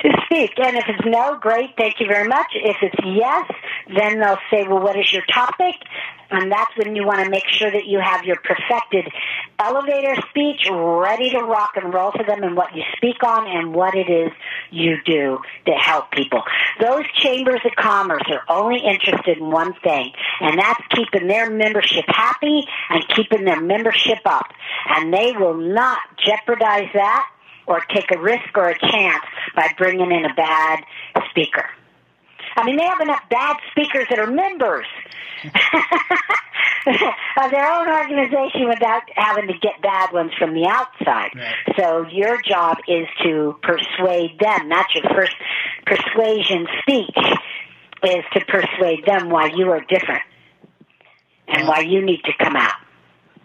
to 0.00 0.08
speak? 0.24 0.58
And 0.58 0.76
if 0.76 0.84
it's 0.88 1.04
no, 1.04 1.38
great, 1.40 1.70
thank 1.76 2.00
you 2.00 2.06
very 2.06 2.28
much. 2.28 2.46
If 2.54 2.76
it's 2.82 2.96
yes, 3.04 3.50
then 3.96 4.20
they'll 4.20 4.38
say, 4.50 4.66
well, 4.66 4.80
what 4.80 4.98
is 4.98 5.12
your 5.12 5.24
topic? 5.32 5.74
And 6.30 6.52
that's 6.52 6.76
when 6.76 6.94
you 6.94 7.06
want 7.06 7.24
to 7.24 7.30
make 7.30 7.46
sure 7.48 7.70
that 7.70 7.86
you 7.86 8.00
have 8.00 8.24
your 8.24 8.36
perfected 8.36 9.10
elevator 9.58 10.14
speech 10.28 10.68
ready 10.70 11.30
to 11.30 11.38
rock 11.38 11.70
and 11.76 11.92
roll 11.92 12.12
for 12.12 12.22
them 12.22 12.42
and 12.42 12.54
what 12.54 12.76
you 12.76 12.82
speak 12.96 13.22
on 13.24 13.46
and 13.48 13.74
what 13.74 13.94
it 13.94 14.10
is 14.10 14.30
you 14.70 14.96
do 15.06 15.38
to 15.66 15.72
help 15.72 16.10
people. 16.10 16.42
Those 16.80 17.04
chambers 17.14 17.60
of 17.64 17.72
commerce 17.76 18.24
are 18.28 18.42
only 18.48 18.80
interested 18.80 19.38
in 19.38 19.50
one 19.50 19.72
thing, 19.82 20.12
and 20.40 20.58
that's 20.58 20.82
keeping 20.90 21.28
their 21.28 21.50
membership 21.50 22.04
happy 22.06 22.62
and 22.90 23.08
keeping 23.08 23.44
their 23.44 23.60
membership 23.60 24.20
up. 24.26 24.52
And 24.88 25.12
they 25.12 25.32
will 25.32 25.56
not 25.56 25.98
jeopardize 26.24 26.90
that 26.92 27.26
or 27.68 27.80
take 27.94 28.10
a 28.10 28.18
risk 28.18 28.56
or 28.56 28.70
a 28.70 28.78
chance 28.78 29.22
by 29.54 29.68
bringing 29.76 30.10
in 30.10 30.24
a 30.24 30.34
bad 30.34 30.82
speaker. 31.30 31.66
I 32.56 32.64
mean, 32.64 32.76
they 32.76 32.84
have 32.84 33.00
enough 33.00 33.22
bad 33.30 33.56
speakers 33.70 34.06
that 34.10 34.18
are 34.18 34.26
members 34.26 34.86
of 35.44 35.52
their 37.50 37.70
own 37.70 37.88
organization 37.88 38.68
without 38.68 39.02
having 39.14 39.46
to 39.48 39.58
get 39.60 39.82
bad 39.82 40.12
ones 40.12 40.32
from 40.38 40.54
the 40.54 40.66
outside. 40.66 41.30
Right. 41.36 41.54
So 41.78 42.06
your 42.08 42.40
job 42.42 42.78
is 42.88 43.06
to 43.22 43.58
persuade 43.62 44.38
them. 44.40 44.70
That's 44.70 44.94
your 44.94 45.04
first 45.14 45.36
persuasion 45.86 46.66
speech 46.80 47.16
is 48.04 48.24
to 48.32 48.44
persuade 48.46 49.04
them 49.06 49.28
why 49.28 49.50
you 49.54 49.70
are 49.70 49.80
different 49.80 50.22
and 51.48 51.68
why 51.68 51.80
you 51.80 52.00
need 52.04 52.22
to 52.24 52.32
come 52.42 52.56
out. 52.56 52.76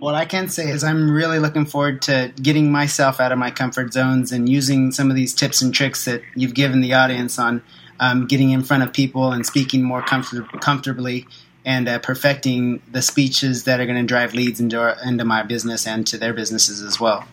What 0.04 0.16
I 0.16 0.26
can 0.26 0.50
say 0.50 0.70
is 0.70 0.84
I'm 0.84 1.10
really 1.10 1.40
looking 1.40 1.66
forward 1.66 2.02
to 2.02 2.34
getting 2.36 2.70
myself 2.74 3.22
out 3.22 3.32
of 3.32 3.38
my 3.38 3.52
comfort 3.52 3.94
zones 3.94 4.34
and 4.34 4.50
using 4.50 4.92
some 4.92 5.10
of 5.10 5.16
these 5.16 5.34
tips 5.34 5.62
and 5.62 5.74
tricks 5.74 6.04
that 6.04 6.22
you've 6.36 6.54
given 6.54 6.82
the 6.82 6.94
audience 6.96 7.40
on 7.40 7.64
um, 8.02 8.28
getting 8.28 8.50
in 8.50 8.64
front 8.64 8.84
of 8.84 8.92
people 8.92 9.32
and 9.32 9.46
speaking 9.46 9.82
more 9.82 10.02
comfort- 10.02 10.60
comfortably 10.60 11.26
and 11.64 11.88
uh, 11.88 12.00
perfecting 12.00 12.82
the 12.92 13.02
speeches 13.02 13.64
that 13.64 13.80
are 13.80 13.86
going 13.86 13.98
to 13.98 14.06
drive 14.06 14.34
leads 14.34 14.60
into, 14.60 14.78
our, 14.78 14.98
into 15.06 15.24
my 15.24 15.42
business 15.42 15.88
and 15.88 16.06
to 16.08 16.18
their 16.18 16.34
businesses 16.34 16.82
as 16.82 17.00
well. 17.00 17.26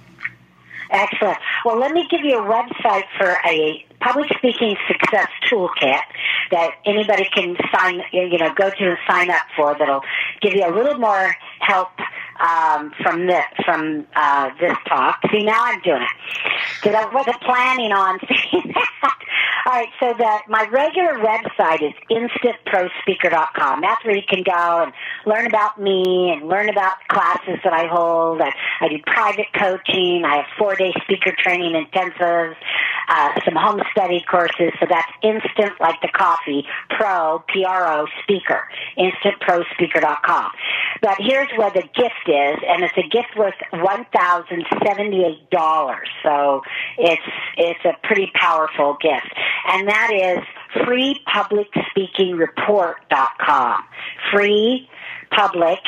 Excellent. 0.92 1.38
Well, 1.64 1.76
let 1.76 1.90
me 1.90 2.06
give 2.09 2.20
you 2.22 2.38
a 2.38 2.42
website 2.42 3.04
for 3.18 3.37
a 3.46 3.85
public 4.00 4.30
speaking 4.38 4.76
success 4.87 5.28
toolkit 5.50 6.02
that 6.52 6.70
anybody 6.87 7.28
can 7.35 7.56
sign, 7.74 8.00
you 8.12 8.38
know, 8.38 8.54
go 8.54 8.70
to 8.70 8.90
and 8.90 8.98
sign 9.09 9.30
up 9.30 9.42
for. 9.56 9.76
That'll 9.76 10.02
give 10.40 10.54
you 10.54 10.64
a 10.64 10.70
little 10.74 10.98
more 10.98 11.37
help 11.61 11.90
um, 12.40 12.92
from 13.03 13.26
this 13.26 13.44
from 13.64 14.07
uh, 14.16 14.50
this 14.61 14.76
talk. 14.88 15.20
See, 15.31 15.44
now 15.44 15.62
I'm 15.64 15.81
doing 15.81 16.03
it 16.03 16.09
because 16.81 16.94
I 16.94 17.12
wasn't 17.12 17.40
planning 17.42 17.92
on 17.92 18.18
saying 18.29 18.72
that. 18.74 19.18
All 19.70 19.76
right, 19.76 19.88
so 20.00 20.12
that 20.18 20.46
my 20.48 20.66
regular 20.72 21.22
website 21.22 21.80
is 21.80 21.94
instantprospeaker.com. 22.11 23.83
That's 23.83 24.04
where 24.04 24.16
you 24.16 24.24
can 24.28 24.42
go 24.42 24.83
and 24.83 24.92
learn 25.26 25.46
about 25.46 25.80
me 25.80 26.33
and 26.33 26.48
learn 26.48 26.68
about 26.68 26.94
classes 27.06 27.61
that 27.62 27.72
I 27.72 27.87
hold. 27.87 28.40
I, 28.40 28.52
I 28.80 28.88
do 28.88 28.98
private 29.06 29.46
coaching. 29.54 30.24
I 30.26 30.38
have 30.38 30.46
four 30.59 30.74
day 30.74 30.92
speaker 31.04 31.33
training 31.38 31.74
intensives, 31.74 32.56
uh, 33.09 33.40
some 33.44 33.54
home 33.54 33.80
study 33.92 34.24
courses. 34.28 34.72
So 34.80 34.87
that's 34.90 35.12
instant 35.22 35.78
like 35.78 36.00
the 36.02 36.09
coffee, 36.09 36.66
pro, 36.98 37.44
P-R-O, 37.54 38.09
speaker, 38.24 38.66
instantprospeaker.com. 38.98 40.50
But 41.00 41.16
here's 41.20 41.48
where 41.56 41.70
the 41.70 41.85
gift 41.94 42.26
is, 42.26 42.59
and 42.66 42.83
it's 42.83 42.98
a 42.98 43.06
gift 43.09 43.37
worth 43.37 43.54
$1,078. 43.72 46.00
So 46.24 46.62
it's, 46.98 47.22
it's 47.56 47.85
a 47.85 47.92
pretty 48.02 48.33
powerful 48.35 48.96
gift. 49.00 49.33
And 49.66 49.88
that 49.88 50.10
is 50.12 50.38
freepublicspeakingreport.com. 50.84 53.84
Free 54.32 54.88
public 55.30 55.78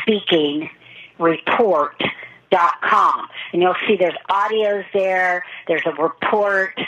speaking 0.00 0.70
report 1.18 2.00
dot 2.52 2.80
com. 2.82 3.26
And 3.52 3.62
you'll 3.62 3.80
see 3.88 3.96
there's 3.96 4.16
audios 4.30 4.84
there 4.92 5.44
there's 5.66 5.82
a 5.86 5.92
report 6.00 6.78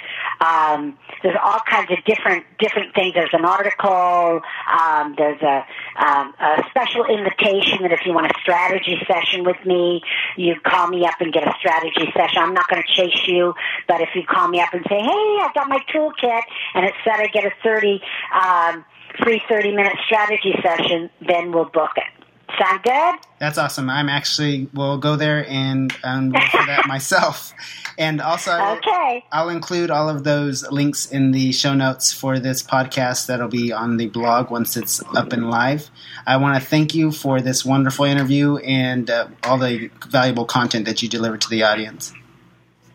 um, 0.41 0.99
there's 1.23 1.37
all 1.43 1.61
kinds 1.69 1.91
of 1.91 1.99
different 2.05 2.45
different 2.59 2.95
things. 2.95 3.15
There's 3.15 3.33
an 3.33 3.45
article 3.45 4.43
um, 4.71 5.15
there's 5.17 5.41
a, 5.41 5.65
um, 5.97 6.35
a 6.39 6.63
special 6.71 7.07
invitation 7.07 7.83
that 7.83 7.93
if 7.93 8.01
you 8.05 8.13
want 8.13 8.31
a 8.31 8.35
strategy 8.41 8.99
session 9.09 9.45
with 9.45 9.57
me 9.65 10.03
you 10.37 10.55
call 10.65 10.89
me 10.89 11.07
up 11.07 11.15
and 11.21 11.33
get 11.33 11.49
a 11.49 11.55
strategy 11.59 12.13
session. 12.15 12.39
I'm 12.39 12.55
not 12.55 12.69
going 12.69 12.83
to 12.83 12.93
chase 12.95 13.27
you 13.27 13.55
but 13.89 14.01
if 14.03 14.11
you 14.15 14.23
call 14.29 14.49
me 14.49 14.61
up 14.61 14.73
and 14.75 14.85
say 14.89 15.01
hey 15.01 15.39
i've 15.43 15.55
got 15.55 15.69
my 15.69 15.79
toolkit 15.93 16.43
and 16.75 16.85
it 16.85 16.95
said 17.05 17.15
i 17.17 17.27
get 17.29 17.45
a 17.45 17.53
30 17.63 18.01
um, 18.35 18.85
free 19.23 19.41
30 19.49 19.73
minute 19.75 19.95
strategy 20.05 20.55
session 20.63 21.11
then 21.27 21.53
we'll 21.53 21.65
book 21.65 21.93
it 21.97 22.24
Sound 22.59 22.83
good? 22.83 23.15
That's 23.39 23.59
awesome. 23.59 23.91
I'm 23.91 24.09
actually 24.09 24.69
will 24.73 24.99
go 24.99 25.17
there 25.17 25.47
and 25.49 25.93
um, 26.05 26.31
look 26.31 26.43
for 26.45 26.65
that 26.67 26.85
myself. 26.89 27.53
And 27.99 28.21
also, 28.21 28.53
Okay. 28.77 29.25
I'll 29.33 29.49
include 29.51 29.91
all 29.91 30.09
of 30.09 30.25
those 30.25 30.69
links 30.71 31.07
in 31.07 31.31
the 31.33 31.53
show 31.53 31.75
notes 31.75 32.13
for 32.13 32.39
this 32.39 32.63
podcast 32.63 33.27
that'll 33.27 33.49
be 33.49 33.73
on 33.73 33.97
the 33.97 34.07
blog 34.09 34.51
once 34.51 34.77
it's 34.77 35.03
up 35.15 35.33
and 35.33 35.51
live. 35.51 35.91
I 36.27 36.37
want 36.39 36.61
to 36.61 36.67
thank 36.69 36.95
you 36.95 37.13
for 37.13 37.41
this 37.41 37.65
wonderful 37.65 38.05
interview 38.05 38.57
and 38.59 39.09
uh, 39.11 39.29
all 39.45 39.59
the 39.59 39.91
valuable 40.09 40.45
content 40.45 40.87
that 40.87 41.03
you 41.03 41.09
delivered 41.09 41.41
to 41.43 41.49
the 41.49 41.63
audience. 41.63 42.13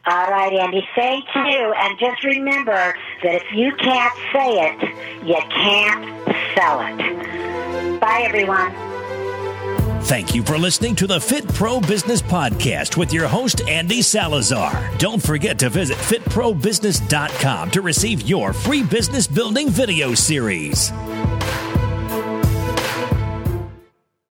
All 0.06 0.30
right, 0.32 0.52
Andy. 0.54 0.88
Thank 0.96 1.26
you. 1.36 1.74
And 1.78 2.00
just 2.00 2.24
remember 2.24 2.96
that 3.24 3.34
if 3.36 3.44
you 3.54 3.72
can't 3.76 4.14
say 4.34 4.70
it, 4.70 5.28
you 5.28 5.36
can't 5.50 6.58
sell 6.58 6.82
it. 6.82 8.00
Bye, 8.00 8.24
everyone. 8.26 8.74
Thank 10.04 10.34
you 10.34 10.44
for 10.44 10.58
listening 10.58 10.96
to 10.96 11.08
the 11.08 11.20
Fit 11.20 11.48
Pro 11.54 11.80
Business 11.80 12.22
Podcast 12.22 12.98
with 12.98 13.14
your 13.14 13.28
host, 13.28 13.62
Andy 13.68 14.02
Salazar. 14.02 14.90
Don't 14.98 15.22
forget 15.22 15.60
to 15.60 15.70
visit 15.70 15.98
fitprobusiness.com 15.98 17.72
to 17.72 17.82
receive 17.82 18.22
your 18.22 18.54
free 18.54 18.82
business 18.82 19.28
building 19.28 19.70
video 19.70 20.14
series. 20.16 20.92